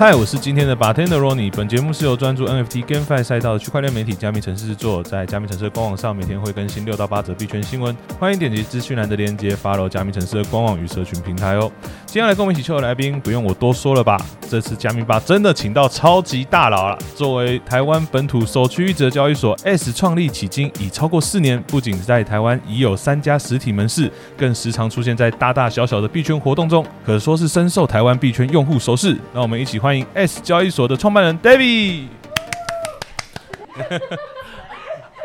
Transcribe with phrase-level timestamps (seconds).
[0.00, 1.52] 嗨，我是今天的 Bartender Ronnie。
[1.54, 7.94] 本节目是由专注 NFT GameFi 赛道的区块链媒体加密城市制作，在加密城市的官网上每天会更新六到八则币圈新闻。
[8.18, 11.70] 欢迎点击资讯栏的链接，follow 加密城市的官网与社群平台哦。
[12.06, 14.18] 接下来跟我们一起秀的来宾，不用我多说了吧？
[14.48, 16.98] 这次加密吧真的请到超级大佬了。
[17.14, 29.14] 作为台湾本土首屈一指交易所 S 创立迄今已超过四年，不仅在台湾已有三家实体门市，更时常出现在大大小小的币圈活动中，可说是深受台湾币圈用户熟识。
[29.34, 32.08] 让我们一起欢迎 S 交易所的创办人 David。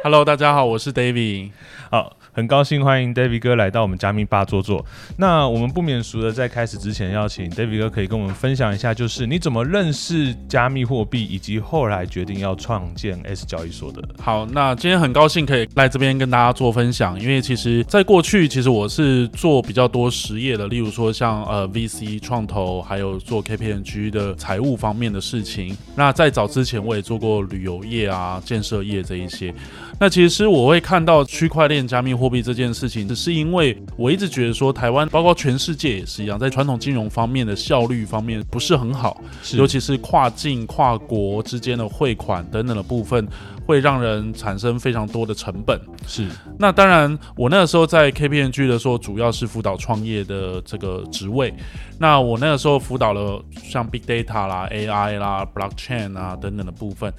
[0.03, 1.51] Hello，大家好，我是 David。
[1.89, 4.85] 好，很高兴欢迎 David 哥来到我们加密吧坐坐。
[5.16, 14.03] 那我们不免俗的，在开始之前，要请 David 哥可以跟我们分享一下，就是你怎么认识加密货币，以及后来决定要创建 S 交易所的。
[14.21, 25.74] 好，那今天很高兴可以来这边跟大家做分享，因为其实在过去，其实我是做比较多实业的，例如说像呃 VC 创投，还有做 KPMG 的财务方面的事情。
[25.96, 29.55] 那在早之前，我也做过旅游业啊、建设业这一些。
[29.98, 39.21] 那其实我会看到区块链加密币这件事情，只是因为我一直觉得说，台湾包括全世界也是一样，在传统金融方面的效率方面不是很好，
[39.54, 43.27] 尤其是跨境、跨国之间的汇款等等的部分，
[43.65, 45.79] 会让人产生非常多的成本。
[46.07, 51.53] 是那当然，我那个时候在 KPMG 的时候，主要是辅导创业的这个职位。
[51.99, 57.12] 那我那个时候辅导了像 Big Data 啦、AI 啦、Blockchain 啊等等的部分。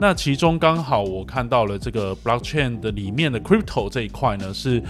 [0.00, 4.80] 那其中刚好我看到了这个 Blockchain 的里面的 Crypto 这一块呢，是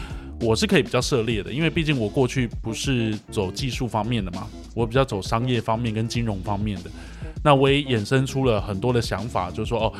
[0.40, 6.90] 我是可以比较涉猎的，因为毕竟我过去不是走技术方面的嘛，我比较走商业方面跟金融方面的。
[7.42, 9.92] 那我也衍生出了很多的想法，就是说哦，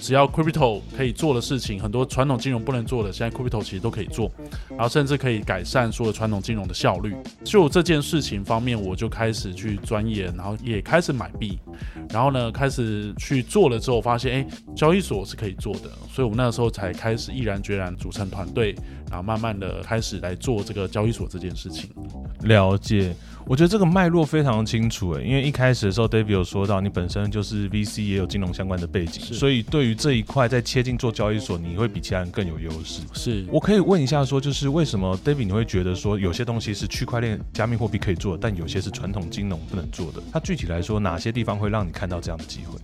[0.00, 4.30] 只要 crypto 可以做的事情，很多传统金融不能做的，现在 crypto 其实都可以做，
[4.70, 7.14] 然后甚至可以改善所有传统金融的效率。
[7.44, 11.58] 就这件事情方面，我就开始去钻研，然后也开始买币，
[12.10, 18.74] 然后呢，开始去做了之后，发现哎，交易所是可以做的，所以我们那个时候才开始毅然决然组成团队，
[19.10, 21.90] 然后慢慢的开始来做这个交易所这件事情。
[22.42, 23.14] 了解。
[23.48, 33.02] 我觉得这个脉络非常清楚诶，因为一开始的时候，David 有说到你本身就是 VC 也有金融相关的背景，所以对于这一块在切进做交易所，你会比其他人更有优势。
[33.12, 40.20] 是我可以问一下，说就是为什么 David 你会觉得说有些东西是区块链加密货币可以做的，但有些是传统金融不能做的？
[40.32, 42.76] 它具体来说，哪些地方会让你看到这样的机会？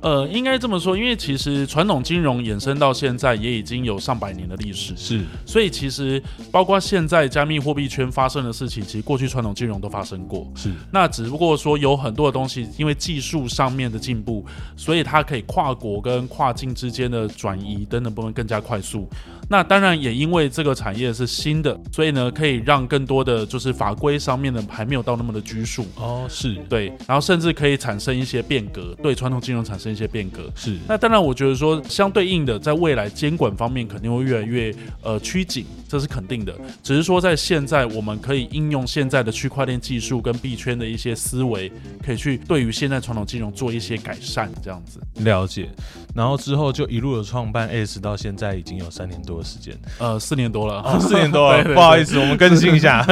[0.00, 10.46] 呃，应该这么说，因为其实传统金融衍生到现在也已经有上百年的历史，是所以其实包括现在加密货币圈发生的事情，其实过去传统金融都发生过。
[10.54, 14.44] 是那只不过说有很多的东西，因为技术上面的进步，
[14.76, 19.08] 所以它可以跨国跟跨境之间的转移等等部分更加快速。
[19.48, 25.86] 那当然也因为这个产业是新的，所以呢可以让更多的就是法规上面的还没有到那么的拘束。
[25.96, 30.50] 哦，是对，然后甚至可以产生一些变革，对传统金融产生一些变革。
[30.54, 36.54] 是那当然，我觉得说相对应的，在未来监管方面肯定会越来越呃趋紧，这是肯定的。
[36.82, 41.72] 只是说在现在，我们可以应用现在的区块链技术跟币圈的一些思维，
[42.04, 45.00] 可以去对于现在传统金融做一些改善，这样子。
[45.22, 45.70] 了解。
[46.14, 53.06] 然后之后就一路的创办 S 到现在已经有三年多的时间，呃，四年多了，哦，四年多了， 不好意思，我们更新一下，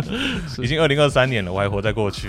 [0.62, 2.28] 已经二零二三年了，我还活在过去。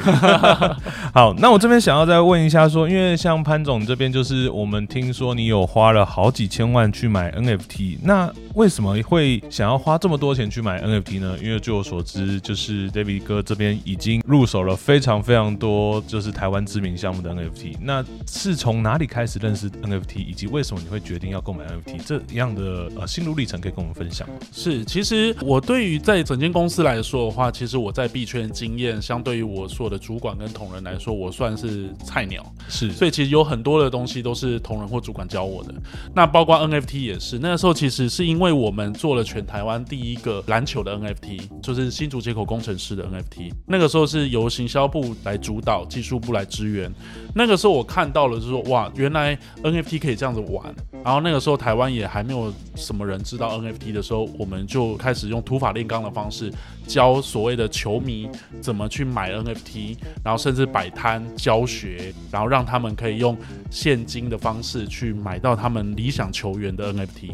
[1.13, 11.36] 好，那我这边想要再问一下说，因为像潘总这边，就是我们听说你有花了好几千万去买 NFT，那为什么会想要花这么多钱去买 NFT 呢？
[11.41, 17.78] 因为据我所知，就是 David 哥这边已经入手了非常非常多，就是台湾知名项目的 NFT。
[17.81, 24.34] 那是从哪里开始认识 NFT，以及为什么你会决定要购买 NFT 这样的呃心路历程，可以跟我们分享吗？
[24.52, 32.46] 是，其实我对于在整间公司来说的话，其实我在币圈经验，相对于我所有的主管跟同仁来说，我算是菜鸟。
[32.68, 35.74] 是，所以其实有很多的东西都是同仁或主管教我的。
[36.13, 43.54] 那包括 NFT 也是，那个时候其实是因为我们做了全台湾第一个篮球的 NFT，就是新竹接口工程师的 NFT。
[43.68, 46.92] 那个时候是由行销部来主导，技术部来支援。
[47.36, 50.74] 那个时候我看到了，就是说哇，原来 NFT 可以这样子玩。
[51.04, 56.50] 然后那个时候台湾也还没有什么人知道 NFT 的时候，我们就开始用土法炼钢的方式
[56.88, 58.29] 教所谓的球迷
[58.62, 63.38] 怎么去买 NFT，然后甚至摆摊教学，然后让他们可以用
[63.69, 67.33] 现金的方式去买到他们理想球员的 NFT。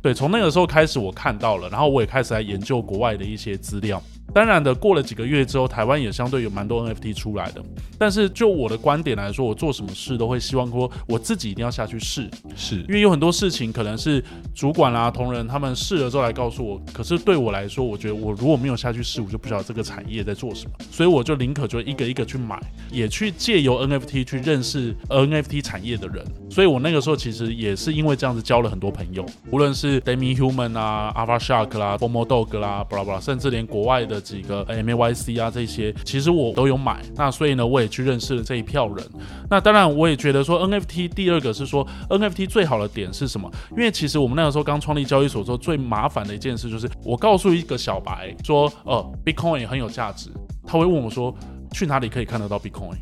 [0.00, 4.00] 对，从那个时候开始我看到了，然后我也开始来研究国外的一些资料。
[4.34, 7.62] 当然的，过了几个月之后，台湾也相对有蛮多 NFT 出来的。
[7.98, 14.24] 但是就我的观点来说，我做什么事都会希望说我自己一定要下去试，是因为有很多事情可能是
[14.54, 22.58] 主管啦、同仁他们试了之后来告诉我，可是对我来说，我觉得我如果没有下去试，我就不知道这个产业在做什么，所以我就宁可就一个一个去买，
[22.90, 26.24] 也去借由 NFT 去认识 NFT 产业的人。
[26.50, 37.00] 所以我那个时候其实也是因为这样子交了很多朋友，无论是 Demi Human 啊、Alpha Shark 啦、Fomo Dog 啦，巴拉巴拉，甚至连国外的的几个 MAYC 啊这些，其实我都有买。
[37.16, 39.04] 那所以呢，我也去认识了这一票人。
[39.48, 43.50] 那当然，我也觉得说 NFT 第二个是说 NFT 最好的点是什么？
[43.70, 50.30] 因为其实我们那个时候刚创立交易所时候，最麻烦的一件事就是，我告诉一个小白说，呃，Bitcoin 很有价值，
[50.66, 51.34] 他会问我说，
[51.72, 52.96] 去哪里可以看得到 Bitcoin？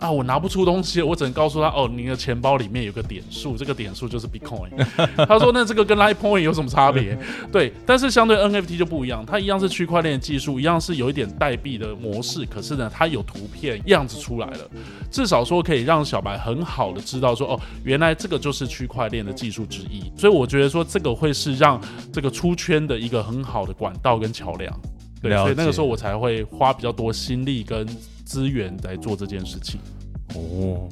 [0.00, 4.70] 啊，我拿不出东西，我只能告诉他，哦，你的钱包里面有个点数，这个点数就是 Bitcoin。
[5.28, 7.16] 他说，那这个跟 Litecoin 有什么差别？
[7.52, 14.70] 对，但是相对 NFT 就不一样，它一样是区块链技术，一样是有一点代币的模式，可是呢，它有图片样子出来了，
[15.10, 20.10] 至少说可以让小白很好的知道说，哦，原来这个就是区块链的技术之一。
[20.16, 21.80] 所以我觉得说，这个会是让
[22.10, 24.80] 这个出圈的一个很好的管道跟桥梁。
[25.20, 27.86] 对，所以那个时候我才会花比较多心力跟
[28.24, 29.78] 资源来做这件事情。
[30.34, 30.88] 哦，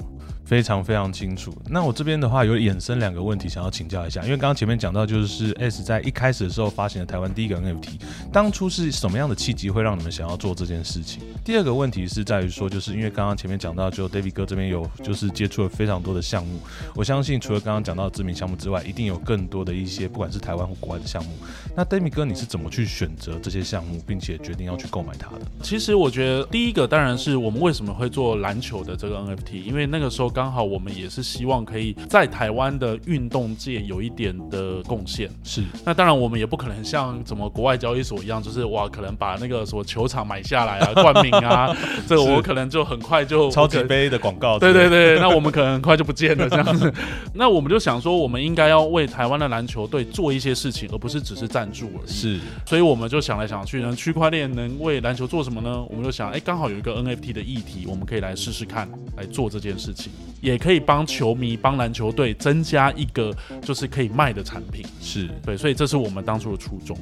[0.49, 1.55] 非常非常清楚。
[1.69, 8.01] 那我这边的话有衍生两个问题想要请教一下，因为刚刚前面讲到就是 S 在一开始的时候发行了台湾第一个 NFT，
[8.33, 11.21] 当初是什么样的契机会让你们想要做这件事情？
[11.45, 16.59] 第二个问题是在于说，就是因为刚刚前面讲到，就 David 哥这边有就是接触了非常多的项目，
[16.95, 21.31] 我相信除了刚刚讲到知名项目之外，一定有更多的一些不管是台湾或国外的项目。
[21.77, 25.43] 那 David 哥你是怎么去选择这些项目，并且决定要去购买它的？
[25.63, 35.29] 其实我觉得第一个当然是我们为什么会做篮球的这个 NFT，因为那个时候刚好我们也是希望可以在台湾的运动界有一点的贡献。
[35.43, 41.77] 是，那当然我们也不可能像什么国外交易所一样，就是哇，可能把那个什么球场买下来啊，冠名啊，
[42.07, 46.95] 这个我可能就很快就超级杯的广告， 对对对，那我们可能很快就不见了这样子。
[47.35, 52.13] 那我们就想说，我们应该要为台湾的篮球队做一些事情，而不是只是赞助而已。
[52.13, 55.85] 是，所以我们就想来想去呢，区块链能为篮球做什么呢？
[55.91, 64.85] 我们就想，哎，刚好有一个 NFT 的议题，我们可以来试试看，来做这件事情，也可以帮球迷、帮篮球队增加一个就是可以卖的产品。
[65.01, 66.97] 是对，所以这是我们当初的初衷。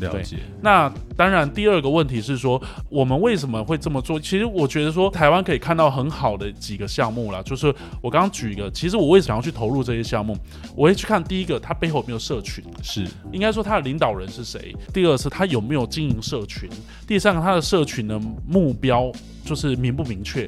[0.00, 0.36] 了解。
[0.60, 4.20] 那当然，第二个问题是说，我们为什么会这么做？
[4.20, 10.36] 其实我觉得说，台湾可以看到很好的几个项目啦，就是我刚刚举一个，其实我为什么要去投入这些项目？
[10.74, 16.68] 我会去看第一个，它背后有没有社群，是应该说它的领导人是谁；第二是它有没有经营社群；
[17.06, 19.10] 第三个它的社群的目标
[19.44, 20.46] 就是明不明确。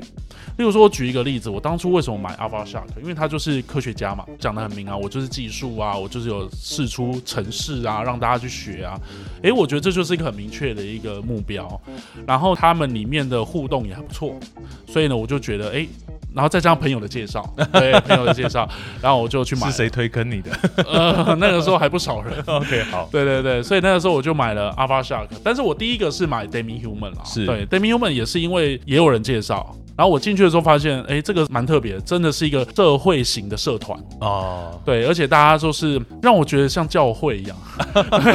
[0.58, 2.82] 例如说，我举一个例子，我当初为什么买 Alpha Shark？
[3.00, 9.00] 因为他就是科学家嘛，讲的很明啊，我就是技术啊，我就是有试出城市啊，让大家去学啊。
[9.43, 11.81] 诶，我觉得这就是一个很明确的一个目标。
[12.26, 14.34] 然后他们里面的互动也还不错，
[14.87, 15.88] 所以呢，我就觉得诶，
[16.34, 18.69] 然后再加上朋友的介绍，对 朋友的介绍，
[19.00, 19.70] 然后我就去买。
[19.70, 20.50] 是谁推坑你的？
[20.90, 22.37] 呃，那个时候还不少人。
[22.46, 37.56] OK，好，对对对，所以那个时候我就买了 Alpha Shark，但是我第一个是买 Demi Human 啦，是对 Demi Human 也是因为也有人介绍，然后我进去的时候发现，哎，这个蛮特别的，真的是一个社会型的社团，哦，对，而且大家就是让我觉得像教会一样，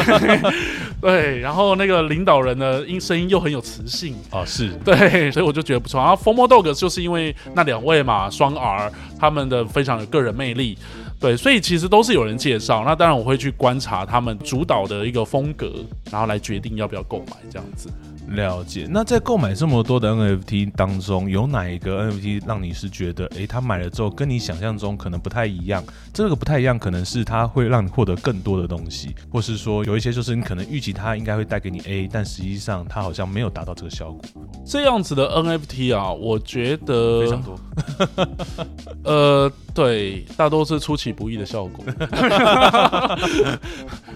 [0.99, 6.01] 对，然后那个领导人的音声音又很有磁性，哦，是对，所以我就觉得不错。
[6.01, 10.77] 然后 Formo Dog 就是因为那两位嘛，双 R 他们的非常有个人魅力，
[11.17, 12.83] 对，所以其实都是有人介绍。
[12.85, 15.71] 那当然我会去观察他们主导的一个风格，
[16.11, 17.89] 然后来决定要不要购买这样子。
[18.29, 18.87] 了解。
[18.89, 25.83] 那在购买这么多的 NFT 当中，有哪一个 NFT 让你是觉得，诶，他买了之后跟你想象中可能不太一样？
[26.13, 34.21] 这个不太一样，可能是它会让你获得更多的东西，或是说有一些就是你可能预期它应该会带给你 A，但实际上它好像没有达到这个效果。
[34.65, 37.59] 这样子的 NFT 啊，我觉得非常多，
[39.03, 41.83] 呃，对，大多是出其不意的效果。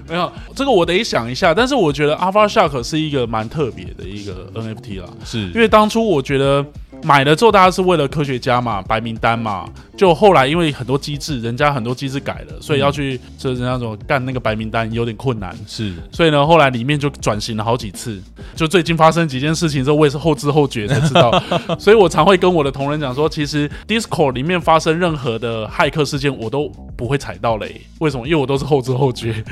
[0.07, 6.65] 没有这个我得想一下，但是我觉得 Alpha Shark 是一个蛮特别的一个 NFT 啦，是因为当初我觉得
[7.03, 15.55] 买了之后，大家是为了科学家嘛，白名单嘛，就后来因为很多机制，人家很多机制改了，所以要去就是那种干那个白名单有点困难。
[15.67, 18.21] 是所以呢，后来里面就转型了好几次。
[18.55, 21.31] 就最近发生几件事情之后，我也是后知后觉才知道。
[21.77, 27.79] 所以我常会跟我的同仁讲说，其实 Discord 里面发生任何的骇客事件，我都不会踩到雷。
[27.99, 28.25] 为什么？
[28.25, 29.43] 因为我都是后知后觉，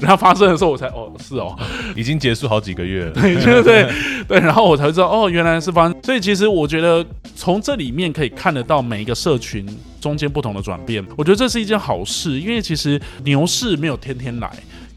[0.00, 1.54] 然后发生的时候我才哦是哦，
[1.94, 3.10] 已经结束好几个月了。
[3.12, 3.77] 对对对
[4.28, 5.96] 对，然后我才知道哦，原来是发生。
[6.02, 7.04] 所以其实我觉得
[7.34, 9.66] 从这里面可以看得到每一个社群
[10.00, 14.50] 中间不同的转变，我觉得这是一件好事，因为其实牛市没有天天来。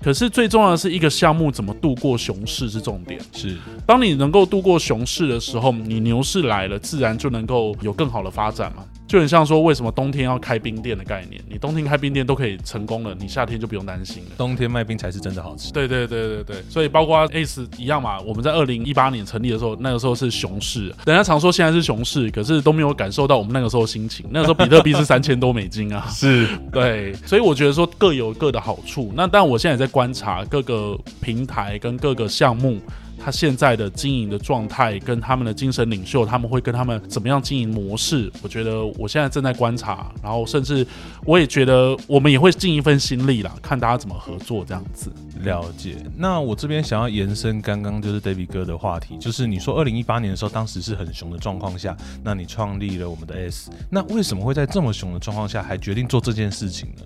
[0.04, 3.20] 可是最重要的是一个项目怎么度过熊市是重点。
[3.34, 8.84] 是当你能够度过熊市的时候，你牛市来了，自然就能够有更好的发展嘛。
[9.12, 11.44] 就很像说，为什么冬天要开冰店的概念？
[11.50, 14.30] 你冬天开冰店都可以成功了，你夏天就不用担心了。
[14.38, 15.70] 冬天卖冰才是真的好吃。
[15.74, 24.26] 对对对对对，所以包括 ACE 一样嘛，我们在二零一八年成立的时候，那个时候是熊市，人家常说现在是熊市，可是都没有感受到我们那个时候心情。
[24.30, 29.12] 那个时候比特币是三千多美金啊， 是对，所以我觉得说各有各的好处。
[29.14, 32.80] 那但我现在也在观察各个平台跟各个项目。
[33.24, 38.32] 他现在的经营的状态跟他们的精神领袖，他们会跟他们怎么样经营模式？
[38.42, 40.86] 我觉得我现在正在观察，然后甚至
[41.26, 45.12] 我也觉得我们也会尽一份心力啦，看大家怎么合作这样子。
[45.44, 45.98] 了解。
[46.18, 57.04] 那我这边想要延伸刚刚就是 David 哥的话题，就是你说二零一八年的时候，当时是很熊的状况下，那你创立了我们的 S，那为什么会在这么熊的状况下还决定做这件事情呢？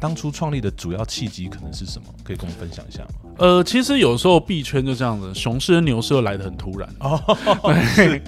[0.00, 2.06] 当初创立的主要契机可能是什么？
[2.22, 3.30] 可以跟我们分享一下吗？
[3.38, 7.20] 呃，其实有时候币圈就这样子，熊市跟牛市又来的很突然哦。
[7.96, 8.22] 对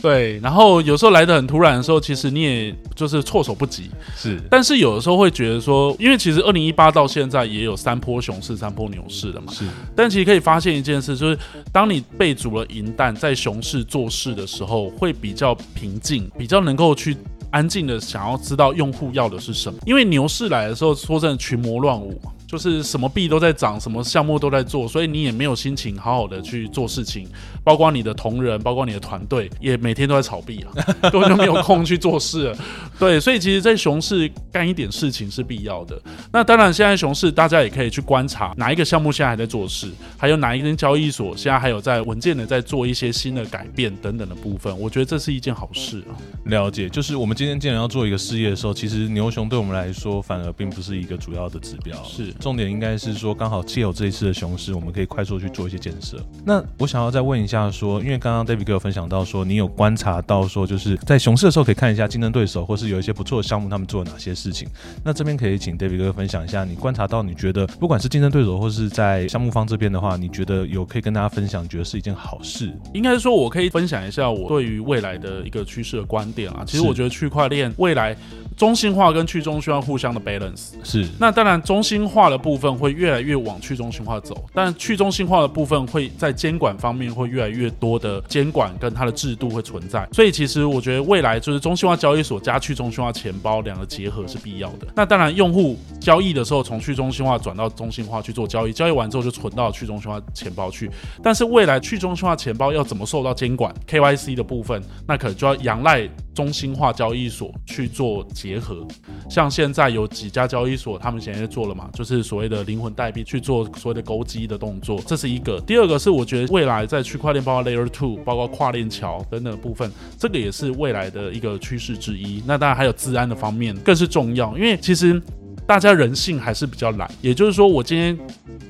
[0.00, 3.90] 对，然后有时候来的很突然的时候，其实你也就是措手不及。
[4.14, 9.52] 是，但是有的时候会觉得说，因为其实二零一八到现在也有三波熊市、三波牛市了嘛。
[9.52, 9.64] 是，
[9.96, 11.38] 但其实可以发现一件事，就是
[11.72, 17.16] 当你备足了银弹，在熊市做事的时候，会比较平静，比较能够去。
[17.52, 22.20] 安静的想要知道用户要的是什么，因为牛市来的时候，说真的群魔乱舞。
[22.52, 27.26] 就是什么币都在涨，什么项目都在做，所以你也没有心情好好的去做事情，
[27.64, 32.54] 包括你的同仁，包括你的团队，也每天都在炒币啊， 根本就没有空去做事。
[32.98, 35.98] 对，所以其实，在熊市干一点事情是必要的。
[36.30, 44.78] 那当然，现在熊市大家也可以去观察哪一个项目现在还在做事，还有哪一间交易所现在还有在稳健的在做一些新的改变等等的部分。
[44.78, 46.12] 我觉得这是一件好事啊。
[46.44, 51.96] 了解，就是我们今天既然要做一个事业的时候，其实牛熊对我们来说反而并不是一个主要的指标。
[52.04, 52.30] 是。
[52.42, 56.18] 重点应该是说，刚好借有这一次的熊市，我们可以快速去做一些建设。
[56.44, 64.68] 那我想要再问一下，说，因为刚刚 David 哥有分享到说，你有观察到说，就是在熊市的时候可以看一下竞争对手，或是有一些不错的项目，他们做了哪些事情。
[65.04, 72.72] 那这边可以请 David 哥分享一下，你观察到你觉得，不管是竞争对手或是在项目方这边的话，你觉得有可以跟大家分享，觉得是一件好事。
[72.92, 76.64] 应该是说，我可以分享一下我对于未来的一个趋势的观点啊。
[76.66, 78.16] 其实我觉得区块链未来
[78.56, 81.06] 中心化跟去中心化互相的 balance 是。
[81.18, 94.86] 那当然中心化的部分会越来越往去中心化走，但去中心化的部分会在监管方面会越来越多的监管跟它的制度会存在，所以其实我觉得未来就是中心化交易所加去中心化钱包两个结合是必要的。
[94.96, 100.90] 那当然，用户交易的时候从去中心化转到中心化去做交易，交易完之后就存到去中心化钱包去。
[101.22, 108.86] 但是未来去中心化钱包要怎么受到监管？KYC 的部分，那可能就要仰赖中心化交易所去做结合。
[109.28, 113.42] 像现在有几家交易所，他们现在做了嘛，就是所谓的灵魂代币去。
[113.42, 115.60] 做所谓的勾机的动作，这是一个。
[115.62, 122.40] 第二个是我觉得未来在区块链，包括 Layer Two，包括跨链桥等等部分，这个也是未来的一个趋势之一。
[122.46, 125.20] 那当然还有治安的方面更是重要，因为其实
[125.66, 127.10] 大家人性还是比较懒。
[127.20, 128.16] 也就是说，我今天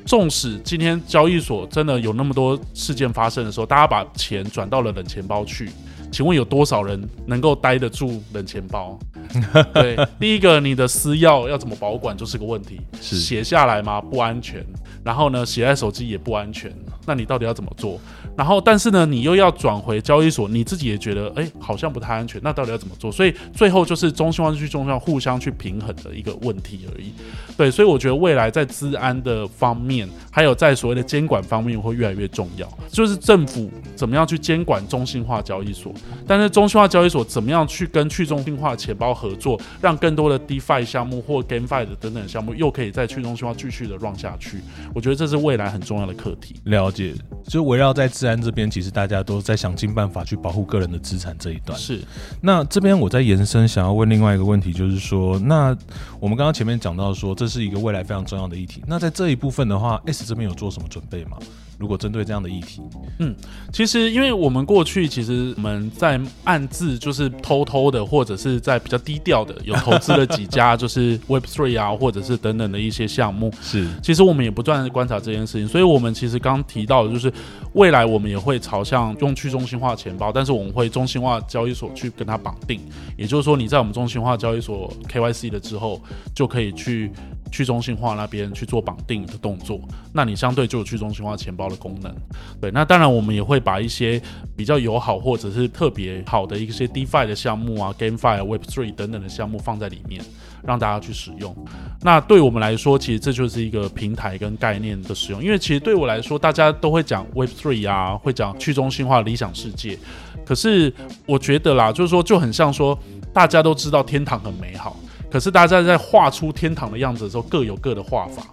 [0.06, 5.68] 纵使今天交易所真的有那么多事件发生的时候，大家把钱转到了冷钱包去。
[6.12, 8.96] 请问有多少人能够待得住冷钱包？
[9.72, 14.00] 对，第一个你的私钥要怎么保管就是个问题，写下来吗？
[14.00, 14.64] 不安全。
[15.02, 16.70] 然后呢，写在手机也不安全。
[17.06, 18.00] 那你到底要怎么做？
[18.36, 22.40] 然后，但是呢，你又要转回交易所，你自己也觉得，哎，好像不太安全。
[22.42, 23.10] 那到底要怎么做？
[23.12, 27.12] 所以最后就是中心化去中心化互相去平衡的一个问题而已。
[27.56, 32.66] 对，所以我觉得未来在治安的方面，还有在所谓的监管方面会越来越重要。
[32.88, 35.92] 就是政府怎么样去监管中心化交易所，
[36.26, 44.58] 但是中心化交易所怎么样去跟去中心化钱包合作，让更多的 DeFi 项目或 GameFi 的等等项目又可以在去中心化继续的 run 下去。
[44.94, 46.54] 我觉得这是未来很重要的课题。
[46.64, 51.78] 了解，就围绕在治安这边，其实大家都在想尽办法去保护个人的资产这一段。
[51.78, 52.00] 是，
[52.40, 55.76] 那这边我在延伸，想要问另外一个问题，就是说，那
[56.20, 58.82] 我们刚刚前面讲到说，这是一个未来非常重要的议题。
[58.86, 61.36] 那在这一部分的话，S 这边有做什么准备吗？
[61.78, 62.80] 如果针对这样的议题，
[63.18, 63.34] 嗯
[63.72, 73.52] 其实，因为我们过去其实我们在暗自就是偷偷的，或者是在比较低调的，有投资了几家 就是 Web Three 啊，或者是等等的一些项目。
[73.60, 77.32] 是其实我们也不断的观察这件事情，所以我们其实刚提提到的就是
[77.74, 82.80] 未来我们也会朝向用去中心化钱包，但是我们会中心化交易所去跟它绑定，
[83.16, 86.00] 也就是说你在我们中心化交易所 KYC 了之后，
[86.34, 87.10] 就可以去
[87.52, 89.78] 去中心化那边去做绑定的动作，
[90.12, 92.12] 那你相对就有去中心化钱包的功能。
[92.60, 94.20] 对，那当然我们也会把一些
[94.56, 100.24] 比较友好或者是特别好的一些 DeFi 的项目啊、GameFi、Web3 等等的项目放在里面，
[100.64, 101.54] 让大家去使用。
[102.00, 109.98] 那对我们来说，其实这就是一个平台跟概念的使用，因为其实对我来说，大家都会讲 Web3 啊，会讲去中心化理想世界，
[110.46, 110.92] 可是
[111.26, 112.98] 我觉得啦，就是说就很像说，
[113.32, 114.96] 大家都知道天堂很美好。
[115.32, 118.46] 可是大家在画出天堂的样子的时候，各有各的画法。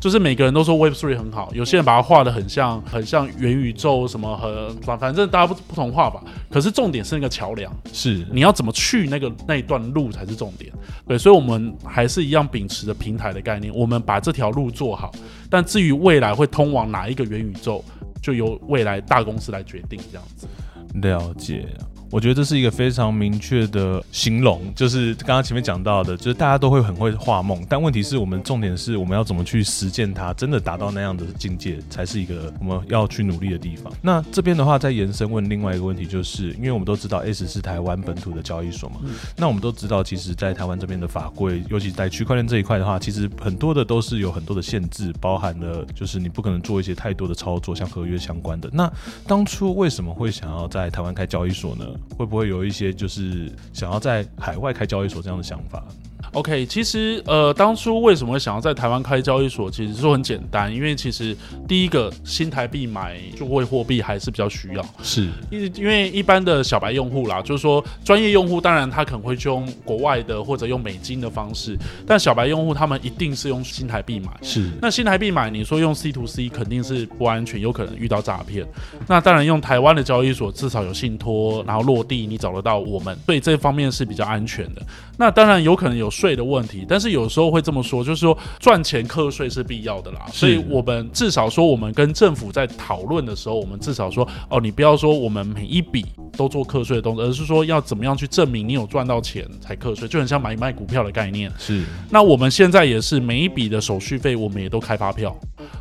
[0.00, 6.24] 就是每个人都说 Web Three 很好，有些人把它画的很像很像元宇宙什么和反反正大家不不同画法。
[6.50, 10.72] 可是重点是那个桥梁，是你要怎么去那个那一段路才是重点。
[11.06, 15.12] 对，所以我们还是一样秉持着平台的概念，我们把这条路做好。
[15.48, 17.84] 但至于未来会通往哪一个元宇宙，
[18.20, 20.00] 就由未来大公司来决定。
[20.10, 20.48] 这样子，
[20.94, 21.68] 了解。
[22.12, 33.90] 我觉得这是一个非常明确的形容，就是刚刚前面讲到的，就是大家都会很会画梦，但问题是我们重点是我们要怎么去实践它，真的达到那样的境界，才是一个我们要去努力的地方。
[34.02, 38.96] 那这边的话，再延伸问另外一个问题，就是因为我们都知道 S 是台湾本土的交易所嘛，
[39.34, 48.68] 那我们都知道，其实，在台湾这边的法规，尤其在区块链这一块的话，其实很多的都是有很多的限制，包含了就是你不可能做一些太多的操作，像合约相关的。
[48.70, 48.92] 那
[49.26, 51.86] 当初为什么会想要在台湾开交易所呢？
[52.16, 55.84] 会不会有一些就是想要在海外开交易所这样的想法？
[56.32, 61.36] OK，其实呃，当初为什么想要在台湾开交易所，其实说很简单，因为其实
[61.68, 74.30] 第一个新台币买数位货币还是比较需要，是因因为一般的小白用户啦，就是说专业用户，当然他可能会去用国外的或者用美金的方式，但小白用户他们一定是用新台币买。
[74.40, 78.66] 是那新台币买，你说用 C to C 肯定是不安全，有可能遇到诈骗。
[79.06, 84.82] 那当然用台湾的交易所，至少有信托，然后落地你找得到我们，所以这方面是比较安全的。
[85.16, 90.26] 那当然有可能有税的问题，但是有时候会这么说，就是说赚钱课税是必要的啦。
[90.32, 101.52] 所以我们至少说，我们跟政府在讨论的时候，我们至少说，哦，你不要说我们每一笔都做课税的动作，而是说要怎么样去证明你有赚到钱才课税，就很像买卖股票的概念。
[101.58, 105.36] 是那我们现在也是每一笔的手续费，我们也都开发票，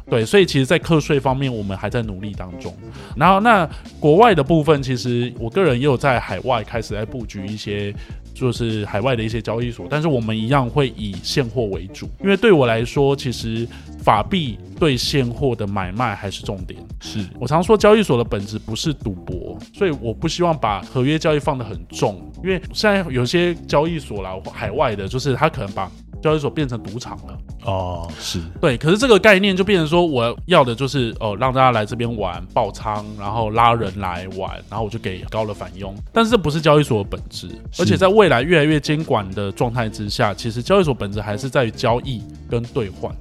[0.10, 2.74] 对，所以其实，在课税方面，我们还在努力当中。
[3.16, 3.68] 然后，那
[4.00, 7.94] 国外的部分，其实我个人也有在海外开始在布局一些，
[8.34, 13.68] 就是海外的一些交易所，但是我们一样会以现货为主，因为对我来说，其实
[14.00, 16.80] 法币对现货的买卖还是重点。
[17.00, 17.26] 是。
[17.40, 25.92] 我常说交易所的本质不是赌博，所以我不希望把合约交易放得很重，因为现在有些交易所啦，海外的，就是他可能把
[26.22, 27.38] 交易所变成赌场了。
[27.66, 35.94] 哦，是对，可是这个概念就变成说，我要的就是哦，让大家来这边玩爆仓，然后拉人来玩，然后我就给高了返佣。
[36.12, 43.14] 但是这不是交易所的本质，而且在未来越来越监管的状态之下，其实交易所本质还是在于交易跟兑换。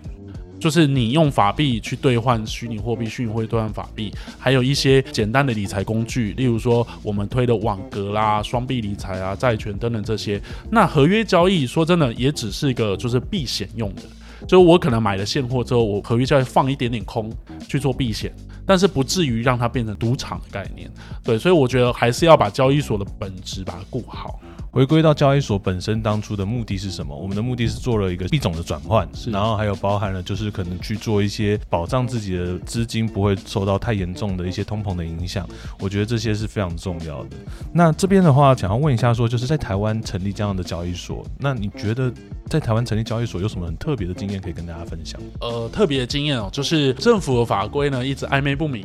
[0.60, 10.40] 就是你用法币去兑换虚拟货币，虚拟货币兑换法币，还有一些简单的理财工具，例如说我们推的网格啦、双币理财啊、债权等等这些。
[10.70, 14.02] 那合约交易说真的，也只是一个就是避险用的。
[14.46, 17.30] 就我可能买了现货之后，我合约交易放一点点空
[17.68, 18.32] 去做避险，
[18.66, 20.90] 但是不至于让它变成赌场的概念。
[21.22, 24.40] 对，所以我觉得还是要把交易所的本质把它顾好。
[24.72, 27.14] 回归到交易所本身当初的目的是什么？
[27.14, 35.48] 我们的目的是做了一个币种的转换，然后还有包含了就是可能去做一些保障自己的资金不会受到太严重的一些通膨的影响。
[35.80, 37.30] 我觉得这些是非常重要的。
[37.72, 42.12] 那这边的话，想要问一下说，就是在台湾成立这样的交易所，那你觉得
[42.50, 45.20] 在台湾成立交易所有什么很特别的经验可以跟大家分享？
[45.40, 48.84] 呃，特别的经验哦，就是政府的法规呢一直暧昧不明，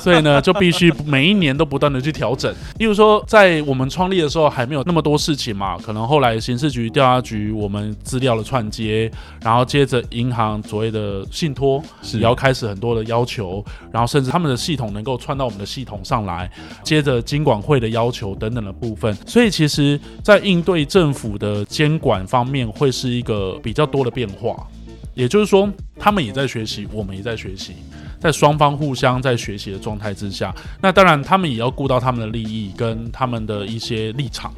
[0.00, 2.54] 所以呢就必须每一年都不断的去调整。
[2.78, 9.10] 例如说，在我们创立的时候还没有那么多事情嘛，可能后来刑事局、调查局我们资料的串接，
[9.42, 16.48] 然后接着银行所谓的信托是也要开始很多的要求，然后甚至他们的系统能够串到我们的系统上来，
[16.84, 19.12] 接着金管会的要求等等的部分。
[19.26, 24.66] 所以其实，在应对政府的监管方面，会是一个比较多的变化。
[25.14, 27.72] 也就是说，他们也在学习，我们也在学习。
[28.20, 34.52] 在双方互相在学习的状态之下，那当然他们也要顾到他们的利益跟他们的一些立场，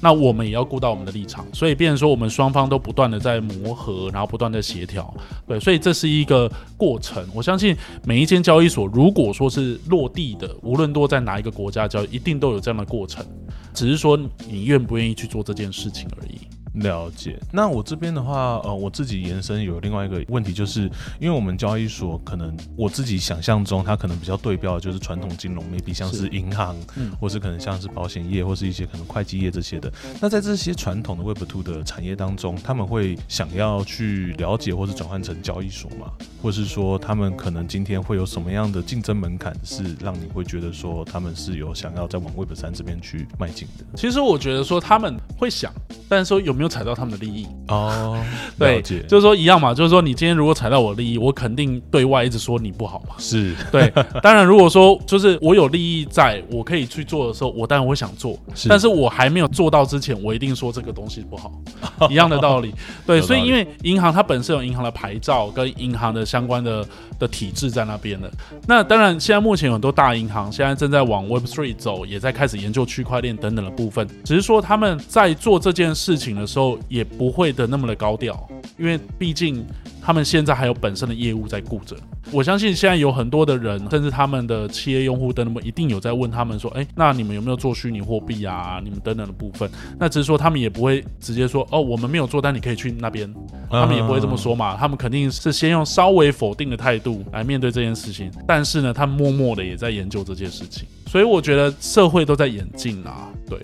[0.00, 5.12] 那我们也要顾到我们的立场，所以变成说我们双方都不断的在磨合，然后不断的协调，
[5.48, 7.26] 对，所以这是一个过程。
[7.34, 13.26] 我相信每一间交易所，如果说是落地的，无论多在哪一个国家交易，一定都有这样的过程，
[13.74, 14.16] 只是说
[14.48, 16.38] 你愿不愿意去做这件事情而已。
[16.74, 17.38] 了解。
[17.52, 20.82] 那我这边的话，呃，我自己延伸有另外一个问题，就是
[21.18, 29.92] 因为我们交易所可能我自己想象中，它可能比较对标的就是传统金融，maybe 像是银行，嗯或是可能像是保险业，或是一些可能会计业这些的。
[30.20, 36.12] 那在这些传统的 Web Two 的产业当中，他们会想要去了解或是转换成交易所吗？
[36.42, 43.84] 或是说他们可能今天会有什么样的竞争门槛，是让你会觉得说他们是有想要再往 Web 三这边去迈进的？
[43.96, 45.72] 其实我觉得说他们会想，
[46.08, 47.46] 但是说有没有踩到他们的利益？
[47.68, 48.18] 哦，
[48.58, 53.14] 对，就是说一样嘛，就是说你今天如果踩到我的利益，我肯定对外一直说你不好嘛。
[53.18, 53.92] 是对，
[54.22, 61.52] 当然如果说就是我有利益在，我可以去做的时候，我当然会想做，是但是我还没有做到之前，我一定说这个东西不好，
[62.08, 62.74] 一样的道理。
[63.06, 66.86] 对，所以因为银行它本身有银行的牌照跟银行的相关的
[67.18, 68.30] 的体制在那边的。
[68.66, 74.08] 那当然，现在目前有很多大银行现在正在往 Web Three 走，也在开始研究区块链等等的部分。
[74.24, 79.66] 只是说他们在做这件事情的时候，也不会的那么的高调，因为毕竟
[80.00, 81.96] 他们现在还有本身的业务在顾着。
[82.30, 88.80] 我相信现在有很多的人，甚至他们的企业用户等等，一定有在问他们说：“哎，那你们有没有做虚拟货币啊？
[88.84, 93.32] 你们等等的部分？”那只是说他们也不会直接说：“哦，我们没有做，但你可以去那边。”
[93.70, 103.58] 他们也不会这么说嘛，他们肯定是先用稍微否定的态度来面对这件事情，但是呢，他们默默的也在研究这件事情，所以我觉得社会都在演进啊，对。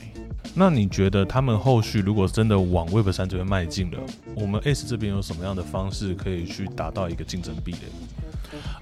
[0.52, 3.98] 那你觉得他们后续如果真的往 Web 三这边迈进了，
[4.36, 7.78] 我们 S 这边有什么样的方式可以去达到一个竞争壁垒？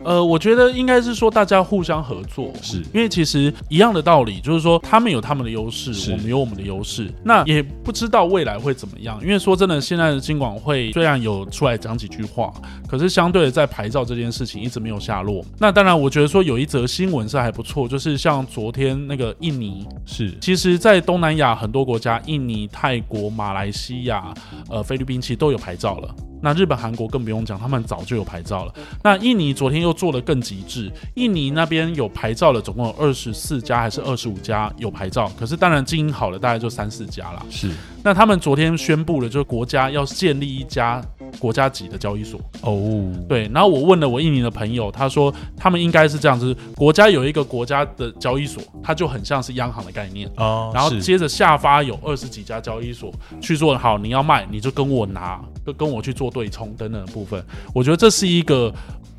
[0.04, 9.20] 呃，我觉得应该是说大家互相合作，是因为其实一样的道理，就是说他们有他们的优势，我们有我们的优势，那也不知道未来会怎么样。
[9.22, 12.52] 因为说真的，现在的金管会虽然有出来讲几句话，
[12.88, 15.44] 可是相对的在牌照这件事情一直没有下落。
[15.58, 24.32] 那当然，我觉得说有一则新闻是还不错，就是像昨天那个印尼，是其实，在东南亚很多国家，印尼、泰国、马来西亚、
[24.68, 26.14] 呃菲律宾其实都有牌照了。
[26.42, 28.74] 那日本、韩国更不用讲，他们早就有牌照了。
[29.02, 37.44] 那印尼昨天又做的更极致，印尼那边有牌照的总共有二十四家还是二十五家有牌照，可是当然经营好了大概就三四家啦。
[37.48, 37.70] 是
[38.04, 41.00] 那他们昨天宣布了，就是国家要建立一家
[41.38, 42.40] 国家级的交易所。
[42.62, 50.28] 哦，对，然后我问了我印尼的朋友，他说他们应该是这样，就是国家有一个国家的交易所，它就很像是央行的概念。
[50.36, 57.44] 哦，是然后接着下发有二十几家交易所去做好，你要卖你就跟我拿，跟跟我去做对冲等等的部分。
[57.74, 58.74] 我觉得这是一个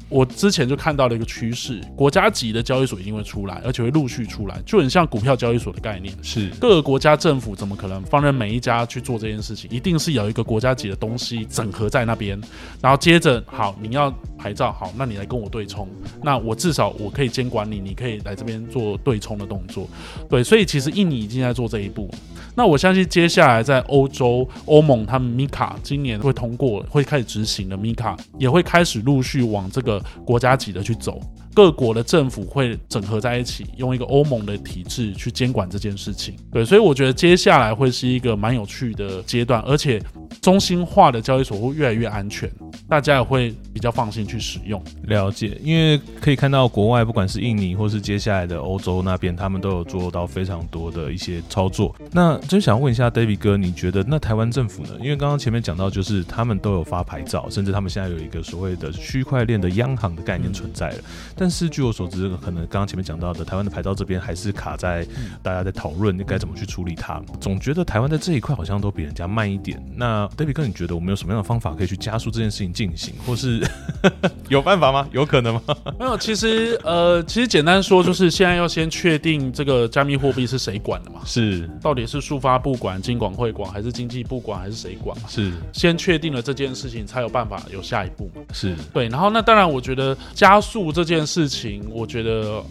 [0.09, 6.13] 我之前就看到的一个趋势，国家级的交易所一定会出来，而且会陆续出来，就很像股票交易所的概念。
[6.21, 9.67] 是各个国家政府怎么可能放任每一家去做这件事情？
[9.71, 12.39] 一定是有一个国家级的东西整合在那边，
[12.79, 15.87] 然后接着好，你要牌照好，那你来跟我对冲，
[16.21, 19.89] 那我至少我可以监管你，你可以来这边做对冲的动作。
[20.29, 22.13] 对，所以其实印尼已经在做这一步。
[22.55, 31.19] 那我相信接下来在欧洲、欧盟，他们 Mika 今年会通过，会开始执行的 Mika 也会开始陆续往这个国家级的去走。
[31.55, 36.35] 各国的政府会整合在一起，用一个欧盟的体制去监管这件事情。
[36.51, 40.01] 对，所以我觉得接下来会是一个蛮有趣的阶段，而且
[40.41, 42.51] 中心化的交易所会越来越安全，
[42.89, 44.81] 大家也会较放心去使用。
[45.03, 51.95] 了解，因为可以看到国外不管是印尼或是接下来的欧洲那边，他们都有做到非常多的一些操作。
[52.11, 54.91] 那就想问一下 David 哥，你觉得那台湾政府呢？
[54.99, 60.97] 因为刚刚前面讲到，就是他们都有发牌照，甚至他们现在有一个所谓的区块链的央行的概念存在了。
[61.35, 65.05] 但是据我所知，可能刚刚前面讲到的，台湾的牌照这边还是卡在
[65.41, 67.21] 大家在讨论该怎么去处理它。
[67.41, 69.83] 总觉得台湾在这一块好像都比人家慢一点。
[69.95, 73.65] 那 David 哥，你觉得我们有什么样的方法可以去加速这件事情进行，或是
[74.49, 75.07] 有办法吗？
[75.11, 75.61] 有可能吗？
[75.99, 85.17] 没有，其实呃，其实简单说就是现在要先确定这个加密货币是谁管的嘛，是到底是数发部管、金管会管，还是经济部管，还是谁管？
[85.27, 88.41] 是先确定了这件事情，才有办法有下一步嘛。
[88.53, 92.61] 是，对，然后那当然，我觉得加速这件事情，我觉得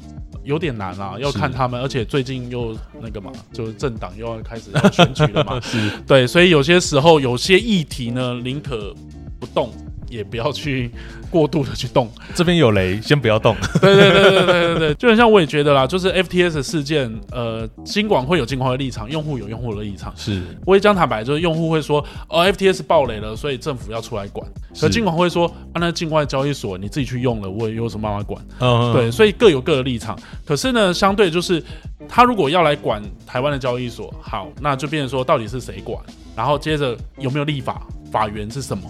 [0.45, 8.95] 有点难啊，要看他们，而且最近又那个嘛，就是政党又要开始要选举了嘛， 是对，所以有些时候有些议题呢，宁可
[9.41, 9.73] 不动，
[10.12, 10.90] 也不要去
[11.31, 12.11] 过度的去动。
[12.35, 13.57] 这边有雷，先不要动。
[13.81, 20.12] 对对对对对对对，就很像我也觉得啦，就是 FTS 事件，呃，金管会有金管会的立场，用户有用户的立场。
[20.16, 24.46] 是，我也讲坦白，就是用户会说，哦，FTS 爆雷了，所以政府要出来管。
[24.79, 28.44] 可金管会说，啊，那境外交易所你自己去用了，我也有什么办法管？
[28.61, 30.18] 嗯，对，所以各有各的立场。
[30.44, 31.62] 可是呢，相对就是
[32.09, 35.98] 他如果要来管台湾的交易所，好，那就变成说到底是谁管？
[36.35, 37.83] 然后接着有没有立法？
[38.12, 38.85] 法源是什么？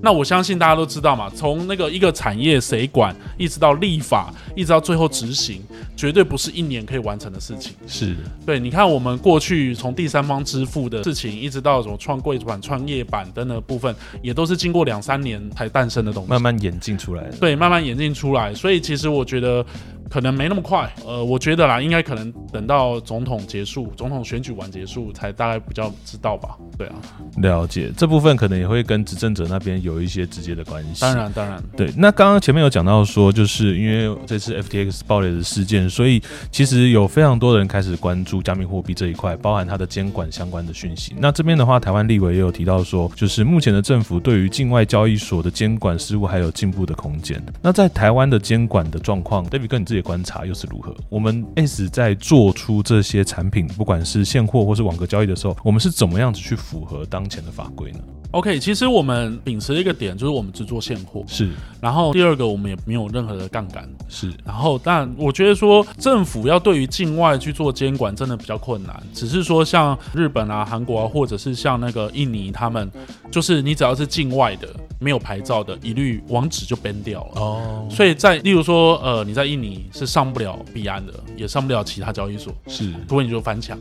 [0.00, 5.60] 那我相信大家都知道嘛，从那个一个产业谁管，一直到立法，一直到最后执行，
[5.96, 7.74] 绝对不是一年可以完成的事情。
[7.88, 8.14] 是
[8.46, 17.36] 对，你看我们过去从第三方支付的事情，一直到什么创柜板、创业板等等部分，也都是经过两三年才诞生的东西，慢慢演进出来的。
[17.38, 18.54] 对，慢慢演进出来。
[18.54, 19.66] 所以其实我觉得。
[20.08, 26.56] 可能没那么快，呃，我觉得啦，应该可能等到总统结束，总统选举完结束才大概比较知道吧。
[26.76, 26.94] 对啊，
[27.38, 31.00] 了解这部分可能也会跟执政者那边有一些直接的关系。
[31.00, 31.92] 当然，当然，对。
[31.96, 41.14] 那刚刚前面有讲到说，就是因为这次 FTX 爆雷的事件，所以其实有非常多的人开始关注加密货币这一块，包含它的监管相关的讯息。
[41.18, 47.42] 那这边的话，台湾立委也有提到说，就是目前的政府对于境外交易所的监管事务还有进步的空间。
[47.60, 50.94] 那在台湾的监管的状况，David 哥你自己观察又是如何？
[51.08, 58.00] 我们 S 在做出这些产品，不管是现货或是网格交易的时候，我们是怎么样子去符合当前的法规呢
[58.32, 61.50] ？OK，其实我们秉持一个点，就是我们只做现货，是。
[61.80, 64.32] 然后第二个，我们也没有任何的杠杆，是。
[64.44, 69.00] 然后，但我觉得说政府要对于境外去做监管，真的比较困难。
[69.14, 72.90] 只是说像日本啊、韩国啊，或者是像那个印尼，他们
[73.30, 77.40] 就是你只要是境外的、没有牌照的，一律网址就 ban 掉了。
[77.40, 77.86] 哦。
[77.88, 82.92] 所以在例如说，呃，你在印尼是上不了币安的，也上不了其他交易所，是。
[83.08, 83.78] 除非你就翻墙。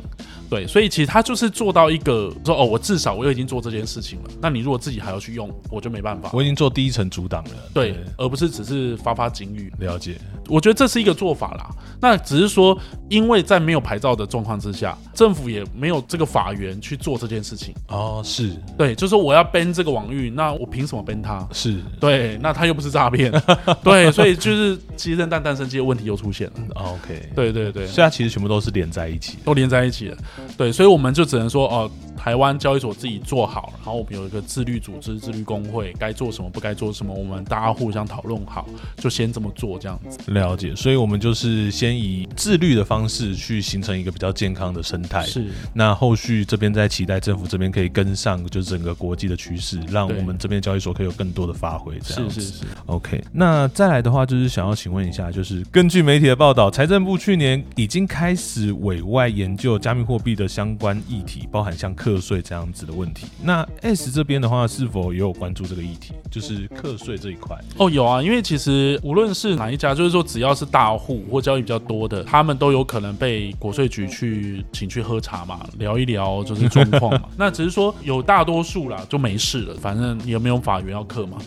[0.49, 4.29] 对，所以其实他就是做到一个说哦，我至少我已经做这件事情了。
[4.41, 6.29] 那你如果自己还要去用，我就没办法。
[6.33, 9.71] 我已经做第一层阻挡了，对，而不是只是发发警语。
[9.79, 11.69] 了解，我觉得这是一个做法啦。
[11.99, 12.77] 那只是说，
[13.09, 17.73] 因为在没有牌照的状况之下，政府也没有这个法源去做这件事情。
[17.87, 21.47] 哦，是对，就是说我要 ban 这个网域，那我凭什么 ban 它？
[21.51, 23.31] 是对，那他又不是诈骗，
[23.83, 26.53] 对，所以就是鸡生蛋，蛋生鸡的问题又出现了。
[26.75, 30.17] OK，对对对，所以它其实全部都是连在一起，都连在一起了。
[30.57, 31.91] 对，所以我们就只能说哦。
[32.17, 40.19] 台湾交易所自己做好，然后我们有一个自律组织、自律工会，该做什么不该做什么，我们大家互相讨论好，就先这么做这样子。
[40.31, 45.23] 了解，所以我们就是先以自律的方式去形成一个比较健康的生态。
[45.25, 51.99] 是，那后续这边在期待政府这边可以跟上，就是整个国际的趋势，让我们这边交易所可以有更多的发挥。
[52.03, 52.41] 这样子。
[52.41, 52.65] 是是是。
[52.87, 62.87] OK，那再来的话，就是想要请问一下，就是根据媒体的报道，财政部去年已经开始委外研究加密货币的相关议题，包含像课税这样子。
[62.87, 67.55] 的问题，那 S 这边的话，是否也有关注这个议题，就是课税这一块？
[67.77, 77.29] 哦，有啊，因为其实无论是哪一家，就是说只要是大户或交易比较多的，他们都有可能被国税局去请去喝茶嘛，聊一聊就是状况嘛。
[77.37, 81.37] 那只是说有大多数啦就没事了，反正也没有法源要课嘛。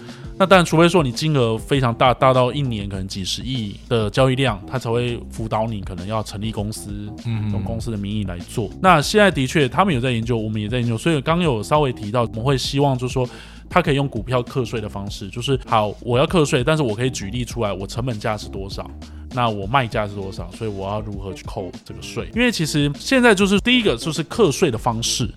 [0.41, 8.71] 那当然除非说你金额非常大，大到一年可能几十亿的交易量，他才会辅导你可能要成立公司，嗯，用公司的名义来做。
[8.81, 13.29] 那现在的确他们有在研究，我们也在研究，所以刚有稍微提到，我们会希望就是说，
[13.69, 18.91] 他可以用股票课税的方式，就是好，我要课税，但是我可以举例出来，我成本价是多少，
[19.35, 22.31] 那我卖价是多少，所以我要如何去扣这个税？
[22.35, 25.29] 因为其实现在就是第一个就是课税的方式。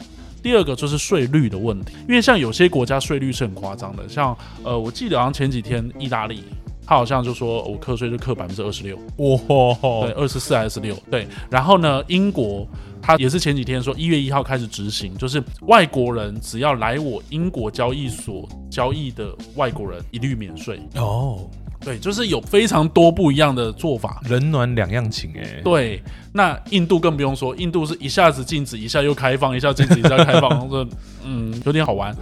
[0.44, 6.44] 第二个就是税率的问题，因为像有些国家税率是很夸张的，像呃，我记得好像前几天意大利，
[6.86, 12.68] 他好像就说我课税就课百分之二十六，哇，对，二十四还是六，对，然后呢，英国
[13.02, 20.82] 他也是前几天说一月一号开始执行，就是外国人只要来我英国交易所交易的外国人一律免税。
[20.96, 21.50] 哦。
[21.84, 25.60] 对，就是有非常多不一样的做法，冷暖两样情哎。
[25.64, 30.88] 对，那印度更不用说，印度是一下子禁止，一下又开放，一下禁止，一下开放， 这
[31.26, 32.16] 嗯有点好玩。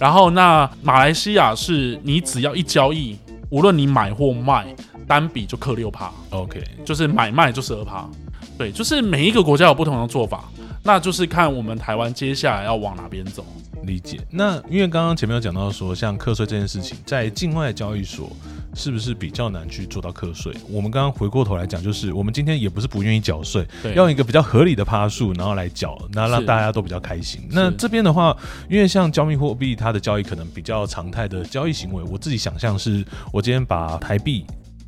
[0.00, 3.16] 然后那马来西亚是你只要一交易，
[3.50, 4.66] 无论你买或卖，
[5.06, 6.10] 单笔就克六趴。
[6.30, 8.08] OK，就是买卖就十二趴。
[8.56, 10.44] 对，就是每一个国家有不同的做法，
[10.82, 13.44] 那就是看我们台湾接下来要往哪边走。
[13.86, 14.20] 理解。
[14.30, 18.30] 那因为刚刚前面有讲到说，像课税这件事情，在境外交易所。
[18.76, 20.52] 是不是比较难去做到课税？
[20.68, 27.40] 我们刚刚回过头来讲，就是我们今天也不是不愿意缴税，要一个比较合理的趴数，然后来缴，那让大家都比较开心。
[27.52, 28.36] 那这边的话，
[28.68, 34.44] 因为像加密货币，它的交易可能比较常态的交易行为，我自己想象是，我今天把台币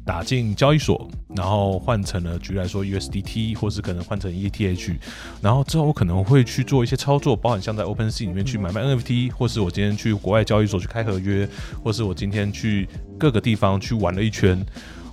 [0.06, 4.96] 打进交易所，然后换成了举例来说 USDT，或是可能换成 ETH，
[5.42, 11.46] 然后之后我可能会去做一些操作，包含像在 OpenSea 里面去买卖 NFT，或是我今天去国外交易所去开合约，
[11.82, 12.88] 或是我今天去
[13.18, 14.64] 各个地方去玩了一圈，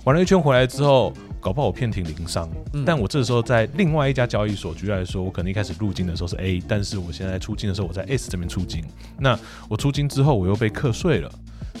[0.04, 1.12] 玩了一圈回来之后。
[1.44, 2.48] 搞不好我遍体鳞伤，
[2.86, 8.82] 但我这时候在另外一家交易所，举例来说，我可能一开始入金的时候是 A，但是我现在出金的时候我在 S 这边出金，
[9.18, 11.30] 那我出金之后我又被课税了。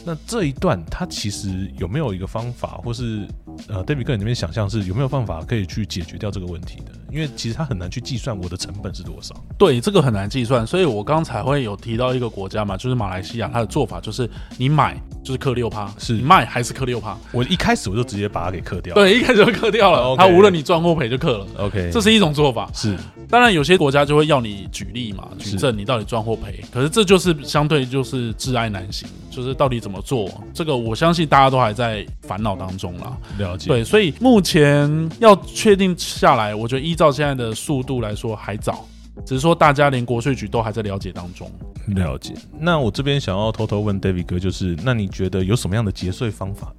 [0.04, 3.26] 那这一段，它其实有没有一个方法，或是
[3.68, 6.92] 呃，David 个人这边想象是有没有办法可以去解决掉这个问题的？
[7.10, 9.34] 因为其实它很难去计算我的成本是多少。
[9.56, 14.28] 对，这个很难计算，所以我刚才会有提到一个国家嘛，就是马来西亚，它的做法就是
[14.58, 17.16] 你买就是克六趴，是你卖还是克六趴。
[17.32, 18.94] 我一开始我就直接把它给克掉。
[18.94, 21.46] 对，一开始就克掉了，它无论你赚或赔就克了。
[21.58, 22.68] OK，这是一种做法。
[22.74, 22.96] 是，
[23.28, 26.62] 当然有些国家就会要你举例嘛，举证你到底赚或赔。
[26.72, 30.76] 可是这就是相对就是挚爱难行，就是到底怎么做这个。
[30.76, 33.16] 我相信大家都还在烦恼当中啦。
[33.38, 33.68] 了解。
[33.68, 38.86] 对，所以目前要确定下来，我觉得依照现在的速度来说还早，
[39.24, 41.50] 只是说大家连国税局都还在了解当中。
[41.88, 42.34] 了解。
[42.58, 46.72] 那我这边想要偷偷问 David 哥，就是那你觉得有什么样的节税方法？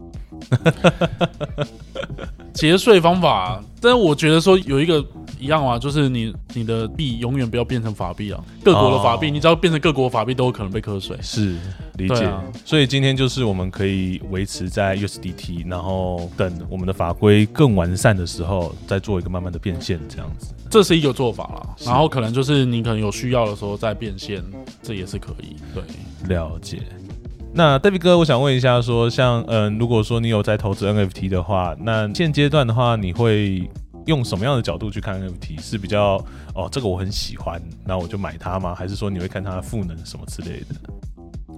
[2.53, 5.03] 节税方法，但是我觉得说有一个
[5.45, 11.15] 一样啊，就是你你的币永远不要变成法币啊，各国的法币，你只要变成各国法币都有可能被课税。
[11.21, 11.55] 是
[11.97, 12.27] 理解，
[12.65, 21.75] 所以今天就是我们可以维持在 USDT，然后等我们的法规更完善的时候，再做一个慢慢的变现，这样子，这是一个做法啦。
[21.85, 24.43] 然后可能就是你可能有需要的时候再变现，
[24.81, 25.55] 这也是可以。
[25.73, 25.83] 对，
[26.35, 26.81] 了解。
[27.57, 33.69] 那 David 哥，我想问一下，说像嗯，如果说你有在投资 NFT 的话，那现阶段的话，你会
[34.05, 35.61] 用什么样的角度去看 NFT？
[35.61, 38.73] 是比较哦，这个我很喜欢，那我就买它吗？
[38.75, 40.75] 还是说你会看它的赋能什么之类的？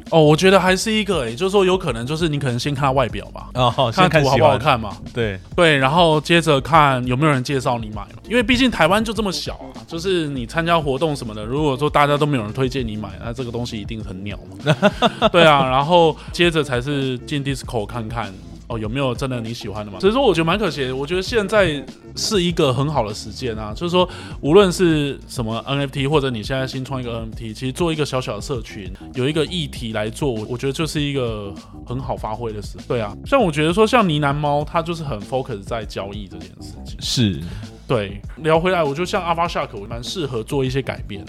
[0.09, 14.73] 哦，我觉得还是一个，也就是说，有可能就是你可能先看外表吧，哦，看图好不好看嘛，对对，然后接着看有没有人介绍你买嘛，因为毕竟台湾就这么小啊，就是你参加活动什么的，如果说大家都没有人推荐你买，那这个东西一定很鸟嘛，
[15.29, 18.33] 对啊，然后接着才是进 Disco 看看。
[18.67, 19.99] 哦，有没有真的你喜欢的嘛？
[19.99, 20.91] 所以说，我觉得蛮可惜。
[20.91, 21.83] 我觉得现在
[22.15, 24.07] 是一个很好的时间啊，就是说，
[24.41, 31.53] 无论是什么 NFT，或者你现在新创一个 NFT，其实做一个小小的社群，有一个议题来做，我觉得就是一个
[31.85, 32.77] 很好发挥的事。
[32.87, 36.97] 对啊，像我觉得说，像呢喃猫，它就是很 focus 在交易这件事情。
[36.99, 37.39] 是。
[37.87, 41.25] 对，聊回来，我就像阿巴夏克，我蛮适合做一些改变，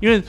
[0.00, 0.22] 因为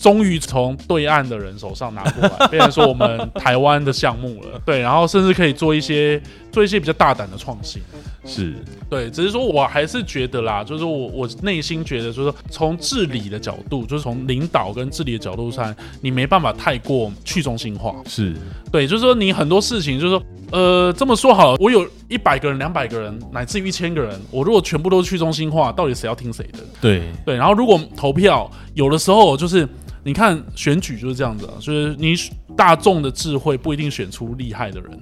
[0.00, 4.60] 终于从对岸的人手上拿过来，变成说我们台湾的项目了。
[4.64, 6.20] 对，然后甚至可以做一些
[6.56, 7.82] 做一些比较大胆的创新。
[8.24, 8.54] 是
[8.88, 17.94] 对，只是说我还是觉得啦，就是我我内心觉得，就是从治理的角度，就是从领导跟治理的角度上，你没办法太过去中心化。
[18.06, 18.34] 是
[18.72, 26.60] 对，就是说你很多事情，就是说，呃，这么说好了，我有一百个人、两百个人，乃至于一千个人，我如果全部都去中心化，到底谁要听谁的？
[26.80, 29.68] 对对，然后如果投票，有的时候就是。
[30.06, 32.14] 你看选举就是这样子啊，就是你
[32.56, 34.98] 大众的智慧不一定选出厉害的人，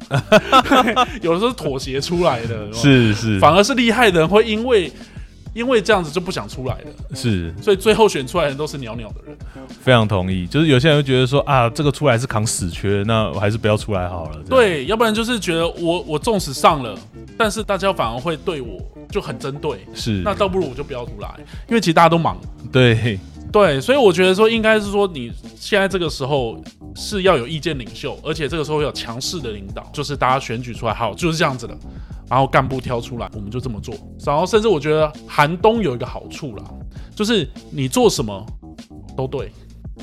[1.22, 4.92] 有的时候妥协出来的，是是，反而是厉害的人会因为
[5.54, 9.36] 因为这样子就不想出来了，是，所以最后选出来的人都是袅袅的人。
[9.80, 14.38] 非常同意，就是有些人会觉得说啊，这个出来是扛死缺，那我还是不要出来好了。
[14.48, 16.98] 对，要不然就是觉得我我纵使上了，
[17.38, 21.28] 但是大家反而会对我就很针对，是，那倒不如我就不要出来，
[21.68, 22.36] 因为其实大家都忙。
[22.72, 23.18] 对。
[23.54, 26.60] 对，所以我觉得说，应该是说，你现在这个时候
[26.96, 31.78] 是要有意见领袖，而且这个时候有强势的领导，就是大家选举出来，好，就是这样子的，
[32.28, 33.94] 然后干部挑出来，我们就这么做。
[34.26, 36.64] 然后甚至我觉得寒冬有一个好处啦，
[37.14, 38.44] 就是你做什么
[39.16, 39.52] 都对。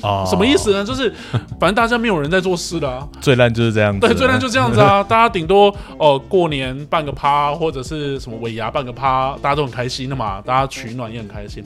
[0.00, 0.82] 啊，什么意思呢？
[0.82, 1.12] 就是
[1.60, 4.00] 反正大家没有人在做事的， 最烂就是这样子。
[4.00, 5.04] 对，最烂就这样子啊！
[5.04, 11.62] 大家顶多哦，过年办个趴，或者是什么尾牙办个趴，大家都很开心的嘛，大家取暖也很开心。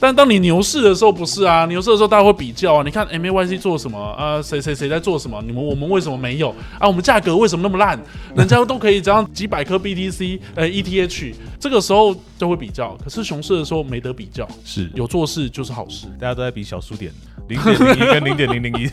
[0.00, 1.66] 但当你牛市的时候，不是啊？
[1.66, 2.82] 牛市的时候，大家会比较啊。
[2.84, 4.40] 你看 M A Y C 做什么啊？
[4.40, 5.42] 谁谁谁在做什么？
[5.46, 6.86] 你们我们为什么没有啊？
[6.86, 7.98] 我们价格为什么那么烂？
[8.36, 12.96] 人家都可以这样 几百颗 B T C，呃 E T H，这个时候就会比较。
[13.02, 16.06] 可是熊市的时候没得比较，是有做事就是好事。
[16.20, 17.12] 大家都在比小数点。
[17.48, 18.86] 零点零一跟零点零零一，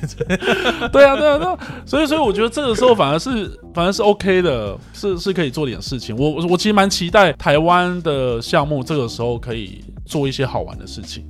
[0.89, 6.15] 对啊，对啊，对啊，所以，所以我觉得这个时候反而是反而是 OK 的，是是可以做点事情。
[6.15, 11.25] 我我其实蛮期待台湾的项目这个时候可以做一些好玩的事情。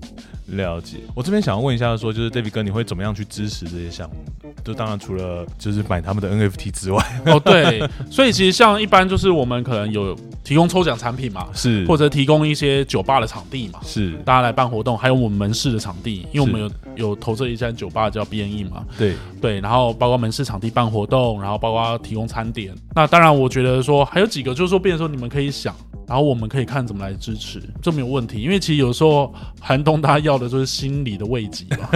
[0.47, 0.97] 了解。
[1.15, 4.15] 我这边想要问一下说就是 David 哥，你会怎么样去支持这些项目？
[4.63, 22.73] 就当然除了就是买他们的 NFT 之外，哦，对，所以其实像一般就是我们可能有提供抽奖产品嘛，是或者提供一些酒吧的场地嘛，是大家来办活动，还有我们门市的场地，因为我们有有投资一家酒吧叫 BNE 嘛，对对，然后包括门市场地办活动，然后包括提供餐点。
[22.95, 25.75] 那当然，我觉得说还有几个，就是说，变成说你们可以想，
[26.07, 28.41] 然后我们可以看怎么来支持，这没有问题。
[28.41, 31.89] 因为其实有时候寒冬他要的就是心理的慰藉嘛。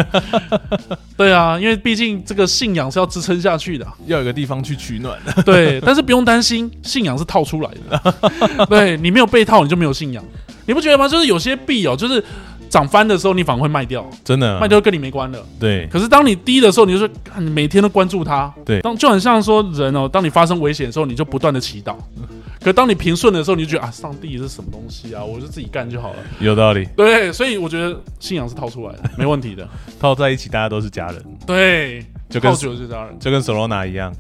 [1.15, 3.95] 对啊，因为毕竟这个信仰是要支撑下去的啊。
[4.05, 5.19] 要有个地方去取暖。
[5.45, 8.65] 对，但是不用担心，信仰是套出来的。
[8.67, 10.23] 对你没有被套，你就没有信仰。
[10.65, 11.07] 你不觉得吗？
[11.07, 12.23] 就是有些币哦，就是
[12.69, 15.39] 涨翻的时候，你反而会卖掉，真的卖掉跟你没关了。
[15.59, 18.53] 对可是当你低的时候，你就是你每天都关注它。
[18.63, 21.95] 对当就很像说人哦，当你发生危险的时候，你就不断的祈祷。
[22.61, 25.23] 可当你平顺的时候，你就觉得啊，上帝是什么东西啊？
[25.23, 26.17] 我就自己干就好了。
[26.39, 29.67] 有道理，对，所以我觉得信仰是套出来的，没问题的。
[29.99, 34.13] 套在一起大家都是家人，对，就跟就跟 Solana 一样。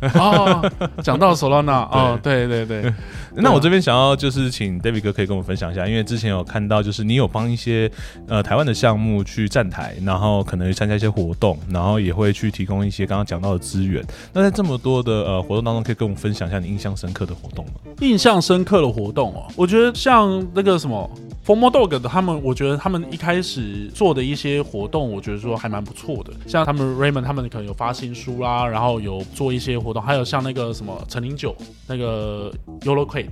[0.14, 0.70] 哦，
[1.02, 2.92] 讲到手拉娜， 哦，对对对，
[3.36, 7.90] 那我这边想要就是请 David 哥可以跟我们分享一下，因为之前有看到就是你有帮一些
[8.28, 14.04] 呃台湾的项目去站台，然后可能参加一些活动，然后也会去提供一些刚刚讲到的资源。
[14.32, 17.72] 那在这么多的呃活动当中，可以跟我们分享一下你印象深刻的活动吗？
[18.00, 21.08] 印象深刻的活动哦，我觉得像那个什么
[21.44, 26.32] Formo Dog 的他们，我觉得他们一开始做的一些活动，我觉得说还蛮不错的。
[26.46, 31.54] 像他们 Raymond 他们可能有发新书啦，然后有做一些活动，还有像那个什么陈零九
[31.86, 33.30] 那个 Yolo Crate。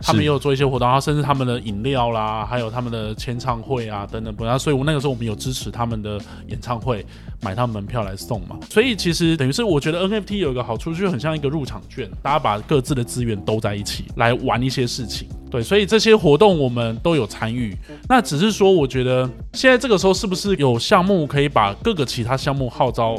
[0.00, 7.04] 他们也有做一些活动，然后甚至他们的饮料啦，还有他们的签唱会啊等等不，然后所以我那个时候我们有支持他们的演唱会，
[7.42, 8.56] 买他们门票来送嘛。
[8.70, 15.28] 所以其实等于是我觉得 NFT 有一个好处，就很像一个入场券，大家把各自的资源都在一起来玩一些事情。
[15.50, 17.76] 对，所以这些活动我们都有参与。
[18.08, 23.18] 那只是说，我觉得现在这个时候是不是有项目可以把各个其他项目号召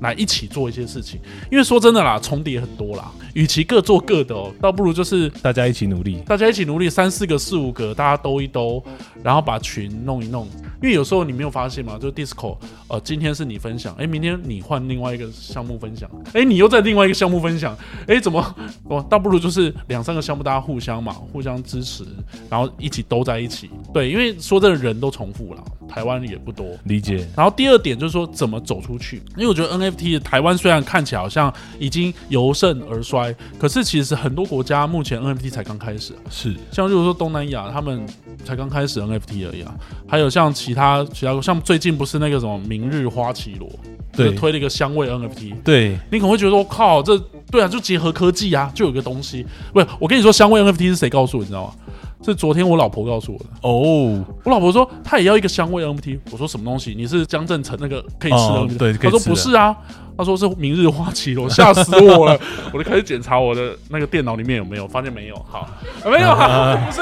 [0.00, 1.20] 来一起做一些事情？
[1.50, 6.20] 因为说真的啦，重叠很多啦，与其各做各的哦，倒不如就是大家一起努力。
[6.26, 8.82] 大家一起努力，三四个、四五个，大家兜一兜，
[9.22, 10.48] 然后把群弄一弄。
[10.82, 11.98] 因为有时候你没有发现吗？
[12.00, 12.56] 就 Disco，
[12.88, 17.76] 呃，今天是你分享，哎，明天你换另外一个项目分享，哎，你又在另外一个项目分享，
[18.06, 18.42] 哎，怎么？
[18.84, 22.04] 我倒不如就是两三个项目，大家互相嘛，互相支持，
[22.48, 23.70] 然后一起都在一起。
[23.92, 26.66] 对，因为说真的，人都重复了，台湾也不多。
[26.84, 38.04] 理解，然后第二点就是说怎么走出去，因为我觉得 NFT 台湾虽然看起来好像已经由盛而衰，可是其实很多国家目前 NFT 才刚开始，是像如果说东南亚他们
[38.44, 39.74] 才刚开始 NFT 而已啊，
[40.06, 43.68] 还有像其他其他像最近不是那个什么明日花绮罗，
[44.12, 47.16] 对就推了一个香味 NFT，对，你可能会觉得我靠这
[47.50, 51.74] 对啊，就结合科技啊，就有个东西，不是我跟你说香味 NFT 是谁告诉我，你知道吗？
[52.22, 53.46] 是昨天我老婆告诉我的。
[53.62, 56.94] 哦，我老婆说她也要一个香味 NFT，我说什么东西？
[56.94, 58.98] 你是江正成那个可以吃的哦 NFT？
[58.98, 59.74] 她说不是啊，
[60.20, 62.38] 她说是明日花绮罗， 吓死我了！
[62.74, 65.36] 我就开始检查我的那个电脑里面有没有，发现没有。
[65.48, 65.66] 好，
[66.04, 67.00] 没有啊， 不是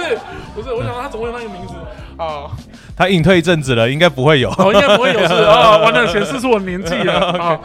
[0.54, 1.74] 不是，我想他怎么会有那个名字
[2.16, 2.46] 啊？
[2.98, 4.50] 他隐退一阵子了，应该不会有。
[4.58, 5.78] 哦，应该不会有事 啊！
[5.78, 7.60] 完了，显示出我年纪了 啊！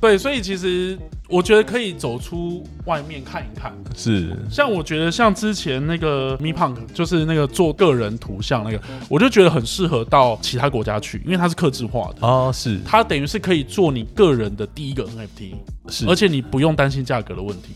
[0.00, 0.96] 对，所以其实
[1.28, 3.74] 我觉得可以走出外面看一看。
[3.96, 15.54] 是像我觉得像之前那个 Me Punk，就是那个做个人图像那个，我就觉得很适合到其他国家去，因为它是克制化的，哦，是它等于是可以做你个人的第一个 NFT，
[15.88, 17.74] 是，而且你不用担心价格的问题。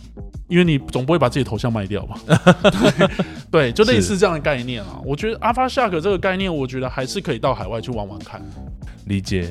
[0.50, 2.18] 因为你总不会把自己头像卖掉吧？
[3.50, 5.00] 对，就类似这样的概念啊。
[5.04, 8.42] 我觉得阿发夏克这个概念，我觉得还是可以到海外去玩玩看。
[9.06, 9.50] 理解。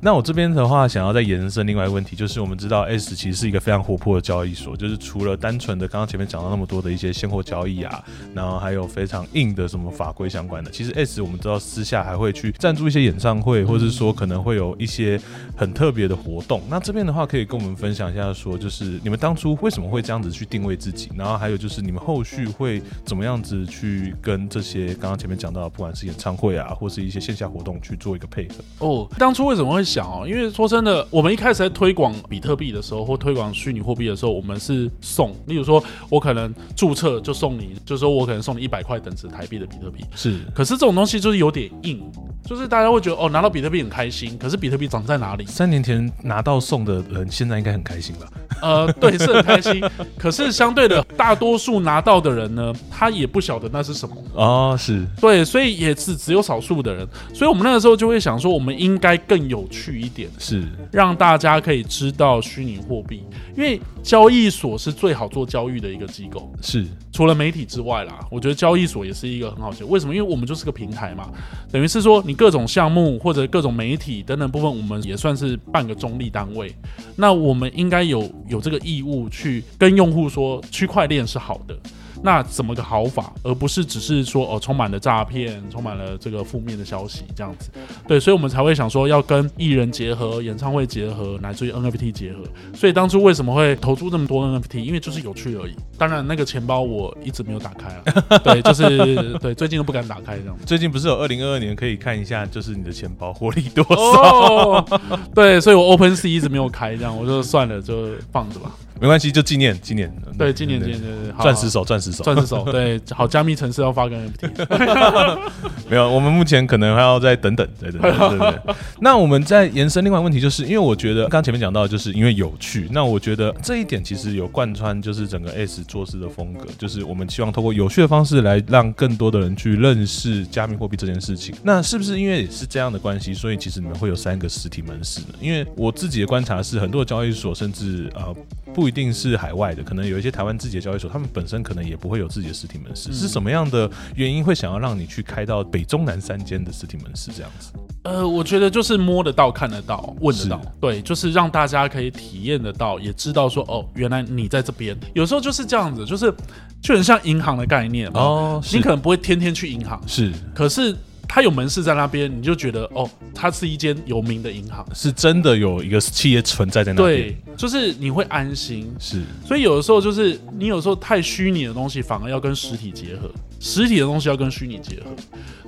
[0.00, 8.02] 那我这边的话，想要再延伸另外一个问题，就是我们知道 S 其实是一个非常活泼的交易所，就是除了单纯的刚刚前面讲到那么多的一些现货交易啊，
[8.34, 15.20] 然后还有非常硬的什么法规相关的，其实 S 我们知道私下还会去赞助一些演唱会，或者是说可能会有一些
[15.56, 16.62] 很特别的活动。
[16.68, 28.54] 那这边的话，可以跟我们分享一下，说就是你们当初为什么会这样子去定位自己，然后还有就是你们后续会怎么样子去跟这些刚刚前面讲到的，不管是演唱会啊，或是一些线下活动去做一个配合。
[28.78, 30.26] 哦，当初为什么会想哦？
[30.26, 40.04] 因为说真的，我们一开始在推广比特币的时候，或推广虚拟货币的时候，我们是送，例如说，我可能注册就送你，就是说我可能送你一百块等值台币的比特币。
[40.14, 42.00] 是可是这种东西就是有点硬，
[42.44, 45.44] 就是大家会觉得哦，拿到比特币很开心，可是比特币长在哪里？
[45.46, 48.26] 三年前拿到送的人，现在应该很开心吧？
[48.62, 49.82] 呃，对，是很开心。
[50.18, 54.14] 可是相对的，大多数拿到的人呢，他也不晓得那是什么。
[54.34, 63.22] 哦，是对，所以也是只有少数的人，所以我们那个时候就会想说，我们应该更有趣一点，是让大家可以知道虚拟货币，
[63.56, 66.52] 因为交易所是最好做交易的一个机构。
[66.60, 69.86] 是除了媒体之外啦，我觉得交易所也是一个很好的。
[69.86, 70.14] 为什么？
[70.14, 71.30] 因为我们就是个平台嘛，
[71.70, 76.74] 等于是说你各种项目或者各种媒体等等部分，我们也算是半个中立单位。
[77.16, 81.78] 那我们应该有有这个义务去跟用户说，区块链是好的。
[82.22, 87.70] 那怎么个好法，而不是只是说哦，充满了诈骗，充满了这个负面的消息这样子。
[88.06, 92.40] 对，所以我们才会想说要跟艺人结合、演唱会结合，乃至于 NFT 结合。
[92.74, 94.78] 所以当初为什么会投注这么多 NFT？
[94.78, 95.74] 因为就是有趣而已。
[95.96, 98.38] 当然，那个钱包我一直没有打开啊。
[98.44, 100.56] 对，就是对，最近都不敢打开这样。
[100.66, 103.94] 最近不是有二零二二年可以看一下，就是你的钱包获利多少？
[103.96, 105.00] 哦，
[105.34, 108.70] 对，所以我 Open Sea 一直没有开，这样我就算了，就放着吧。
[109.00, 110.12] 没关系，就纪念纪念。
[110.38, 112.64] 对，纪念纪念，对对，好钻石手，钻石手，钻石手。
[112.70, 115.48] 对，好，加密城市要发个 NFT。
[115.88, 118.74] 没有，我们目前可能还要再等等，对对对对对。
[119.00, 122.88] 那我们再延伸另外问题，就是因为我觉得刚刚前面讲到，就是因为有趣。
[122.90, 131.54] 那我觉得这一点其实有贯穿，就是整个 S 做事的风格，就是我们希望通过有趣的方式来让更多的人去认识加密货币这件事情。
[131.62, 135.34] 那是不是因为也是这样的关系，所以其实你们会有三个实体门市呢？
[135.40, 138.34] 因为我自己的观察是，很多交易所甚至呃
[138.74, 143.12] 不一定是海外的，可能有一些台湾自己的交易所，他们本身可能也不会有自己的实体门市。
[143.12, 147.70] 是什么样的原因会想要让你去开到北中南三间的实体门市这样子？
[148.02, 154.98] 呃，我觉得就是摸得到、看得到、问得到，对，就是让大家可以体验得到，也知道说哦，原来你在这边。
[155.14, 156.34] 有时候就是这样子，就是
[156.82, 160.96] 就很像银行的概念哦，你可能不会天天去银行，是，可是。
[161.32, 167.16] 它有门市在那边，你就觉得哦，它是一间有名的银行，是真的有一个企业存在在那边。
[167.16, 168.92] 对，就是你会安心。
[168.98, 173.28] 是，所以有的时候就是你有时候太虚拟的东西，反而要跟实体结合；
[173.60, 175.06] 实体的东西要跟虚拟结合。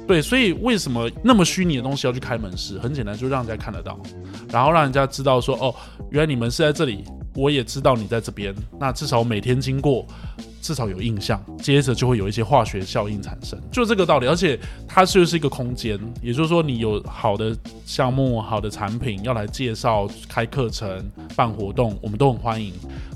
[0.04, 2.76] 对，所以为什么那么虚拟的东西要去开门市？
[2.80, 3.96] 很简单，就让人家看得到，
[4.50, 5.72] 然后让人家知道说哦，
[6.10, 7.04] 原来你们是在这里，
[7.36, 8.52] 我也知道你在这边。
[8.80, 10.04] 那至少每天经过。
[10.62, 14.26] 至少有印象，接着就会有一些化学效应产生，就这个道理。
[14.28, 17.54] 而且它就是一个空间，也就是说，你有好的
[17.84, 21.04] 项目、好的产品要来介绍、开课程、
[21.36, 22.72] 办活动，我们都很欢迎。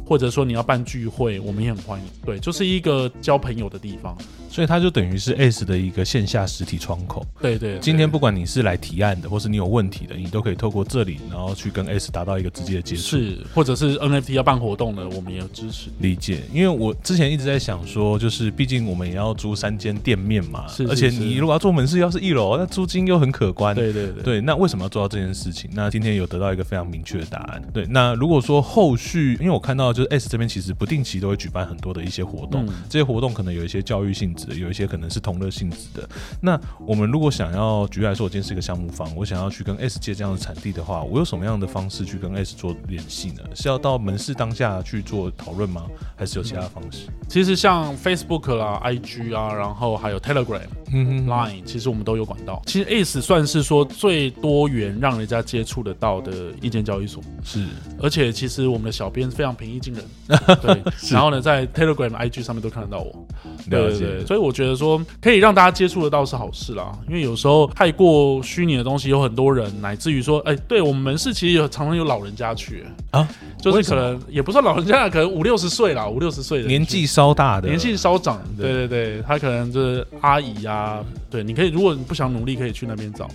[0.09, 2.07] 或者说你要办聚会，我们也很欢迎。
[2.25, 4.17] 对，就是一个交朋友的地方。
[4.49, 7.27] 所以它就等于是 S 的一个线下实体窗口。
[7.43, 13.03] 对对，今天不管你是来提案的，或是你有问题的，你都可以透过这里，然后去跟 S 达到一个直接的接触。
[13.03, 15.91] 是，或者是 NFT 要办活动的，我们也有支持。
[15.99, 23.75] 理解，因为我之前一直在想说，就是毕竟我们也要租三间店面嘛，而且你如果要做门市，要是一楼，那租金又很可观。
[23.75, 25.69] 对对对，对，那为什么要做到这件事情？
[25.75, 27.63] 那今天有得到一个非常明确的答案。
[27.75, 35.21] 对，那如果说后续，因为我看到就是 S 这边其实不定期都会举办很多的一些活动，这些活动可能有一些教育性质，有一些可能是。
[35.27, 36.09] 同乐性质的，
[36.41, 36.57] 那
[36.87, 43.43] 我们如果想要举例来说，我今天是一个项目方，我想要去跟 S 借这样的产地的话，我有什么样的方式去跟 S 做联系呢？
[43.53, 45.87] 是要到门市当下去做讨论吗？
[46.15, 47.09] 还是有其他方式？
[47.29, 50.61] 其实像 Facebook 啦、IG 啊，然后还有 Telegram、
[50.93, 52.61] Line，其实我们都有管道。
[52.67, 57.23] 其实 S 算是说最多元，让人家接触得到的一间交易所。
[57.45, 57.67] 是，
[58.03, 60.05] 而且其实我们的小编非常平易近人。
[60.63, 63.27] 对，然后呢，在 Telegram、IG 上面都看得到我。
[63.71, 64.27] 对对对。
[64.27, 64.97] 所以我觉得说。
[65.21, 73.29] 可以让大家接触得到是好事啦，因为有时候太过虚拟的东西，有很多人乃至于说，哎，对我们门市其实有常常有老人家去啊，
[73.61, 83.29] 就是可能也不算老人家，可能五六十岁啦，五六十岁的年纪稍大的，年纪稍长，对对对，他可能就是阿姨呀，对，你可以如果你不想努力，可以去那边找。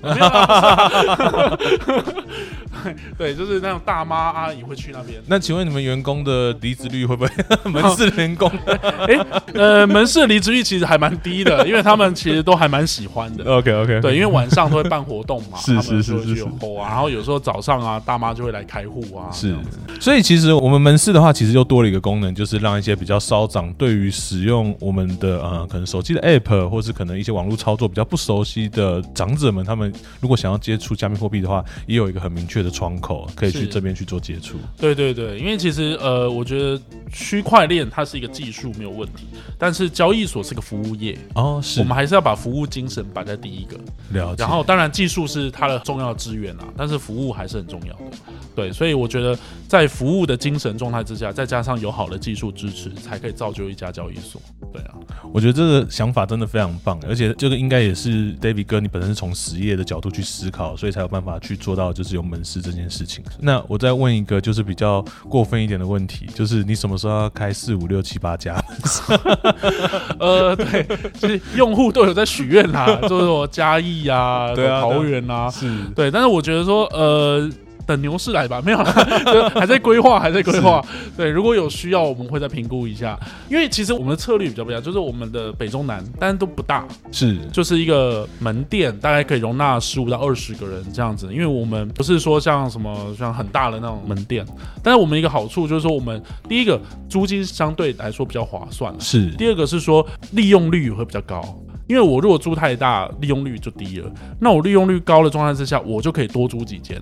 [3.17, 5.21] 对，就是那种大妈阿姨会去那边。
[5.27, 7.31] 那请问你们员工的离职率会不会？
[7.71, 8.49] 门市员工，
[9.07, 13.43] 哎，呃，门市的离职率其实还蛮低的，因为他们其实都还蛮喜欢的。
[13.43, 16.47] OK OK，对，因为晚上都会办活动嘛，是是是是是，
[16.77, 19.55] 然后有时候早上啊，大妈就会来开户啊，是。
[19.99, 34.57] 所以其实我们门市的话，其实又多了一个功能，就是让一些比较稍长，对于使用我们的呃可能手机的 App，或是可能一些网络操作比较不熟悉的长者们，他们如果想要接触加密货币的话，也有一个很明确的窗口，可以去这边去做接触。
[34.77, 36.81] 对对对，因为其实呃，我觉得
[37.11, 39.25] 区块链它是一个技术没有问题，
[39.57, 43.77] 但是交易所是个服务业哦，是我们还是要把服务精神摆在第一个。
[44.11, 44.43] 了解。
[44.43, 48.17] 然后当然技术是它的重要资源啊，但是服务还是很重要的。
[48.53, 49.37] 对，所以我觉得
[49.67, 54.41] 在服务的精神状态之下，再加上有好的技术支持，才可以造就一家交易所。
[54.73, 54.95] 对啊，
[55.33, 63.23] 我觉得这个想法真的非常棒，而且这个应该也是 David 哥你本身是从实业的角度去思考，所以才有办法去做到就是有门市事这件事情。
[63.39, 68.61] 那我再问一个，就是比较过分一点的问题，就是你什么时候要开四五六七八家？
[70.19, 70.85] 呃， 对，
[71.17, 77.49] 其实用户都有在许愿啦，就是说嘉义啊，对啊桃园啊，是对，但是我觉得说，呃。
[77.85, 78.77] 等牛市来吧，没有
[79.53, 80.83] 还在规划，还在规划。
[81.17, 83.19] 对，如果有需要，我们会再评估一下。
[83.49, 91.31] 因为其实我们的策略比较不一样，就是我们的北中南，但都不大，是就是一个门店，大概可以容纳十五到二十个人这样子。
[91.33, 94.45] 因为我们不是说像什么像很大的那种门店，
[94.83, 96.79] 但是我们一个好处就是说，我们第一个
[97.09, 101.41] 租金相对来说比较划算，是第二个是说利用率会比较高。
[101.87, 104.09] 因为我如果租太大，利用率就低了。
[104.39, 107.01] 那我利用率高的状态之下，我就可以多租几间，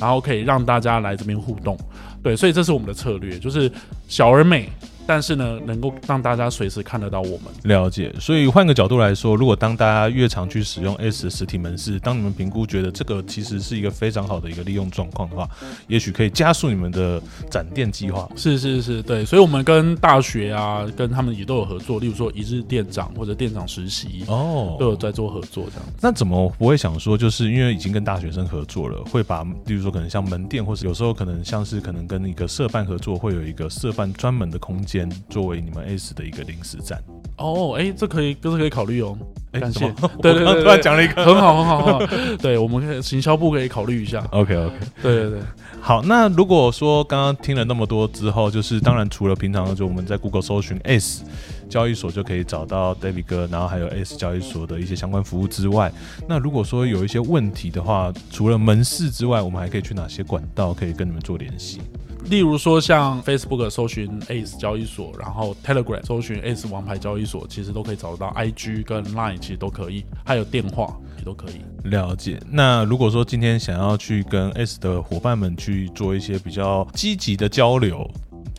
[0.00, 1.78] 然后可以让大家来这边互动。
[2.22, 3.70] 对，所以这是我们的策略，就是
[4.08, 4.68] 小而美，
[5.08, 7.44] 但是呢，能够让大家随时看得到我们。
[7.62, 15.48] 了解，所以换个角度来说，如果当大家越常去使用 S 的实体门市，当你们评估觉得这个其实是一个非常好的一个利用状况的话，
[15.86, 17.18] 也许可以加速你们的
[17.50, 18.28] 展店计划。
[18.36, 25.82] 是是是，对，所以我们跟大学啊，跟他们也都有合作，例如说一日店长或者店长实习，哦都有在做合作这样。
[26.02, 34.97] 那怎么不会想说，就是因为已经跟大学生合作了，会把，例如说可能像门店，或是有时候可能像是可能跟一个社办合作，会有一个社办专门的空间，
[35.28, 36.98] 作为你们 S 的一个临时站。
[37.36, 39.16] 哦，哎，这可以，这是可以考虑哦。
[39.52, 39.90] 诶感谢
[40.20, 42.36] 对对对突然讲了一个很好，很好，很好。
[42.36, 44.22] 对，我们可以行销部可以考虑一下。
[44.30, 45.40] OK OK，对对对，
[45.80, 51.24] 好，那如果说刚刚听了那么多之后，就是当然除了平常就我们在 Google 搜寻 S
[51.68, 55.90] 交易所就可以找到 David 哥，然后还有 S 交易所的一些相关服务之外，
[56.28, 61.80] 那如果说有一些问题的话，除了门市之外，我们还可以去哪些管道可以跟你们做联系？
[62.24, 68.30] 例如说像 Facebook 搜寻 ACE 交易所，然后 Telegram 搜寻 ACE 王牌交易所，其实都可以找得到。
[68.36, 71.88] IG 跟 Line 其实都可以，还有电话也都可以。
[71.88, 72.38] 了解。
[72.50, 78.08] 那如果说今天想要去跟 Ace 的伙伴们去做一些比较积极的交流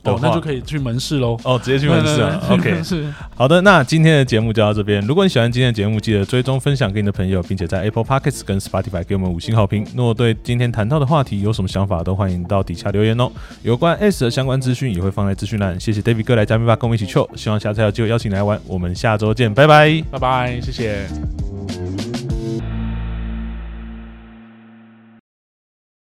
[0.03, 1.37] 哦，那就可以去门市喽。
[1.43, 5.01] 哦，直接去门市 OK，是好的，那今天的节目就到这边。
[5.05, 9.85] 如果你喜欢今天的节目，记得追踪分享给你的朋友，并且在 Apple Podcasts 跟 Spotify 给我们五星好评。
[9.95, 13.29] 如果对今天谈到的话题有什么想法，都欢迎到底下留言哦。
[13.63, 15.79] 有关 S 的相关资讯也会放在资讯栏。
[15.79, 17.27] 谢谢 David 哥来嘉宾吧，跟我们一起 chill。
[17.35, 18.59] 希望下次还有机会邀请你来玩。
[18.67, 20.01] 我们下周见，拜拜。
[20.11, 21.48] 拜拜，谢谢。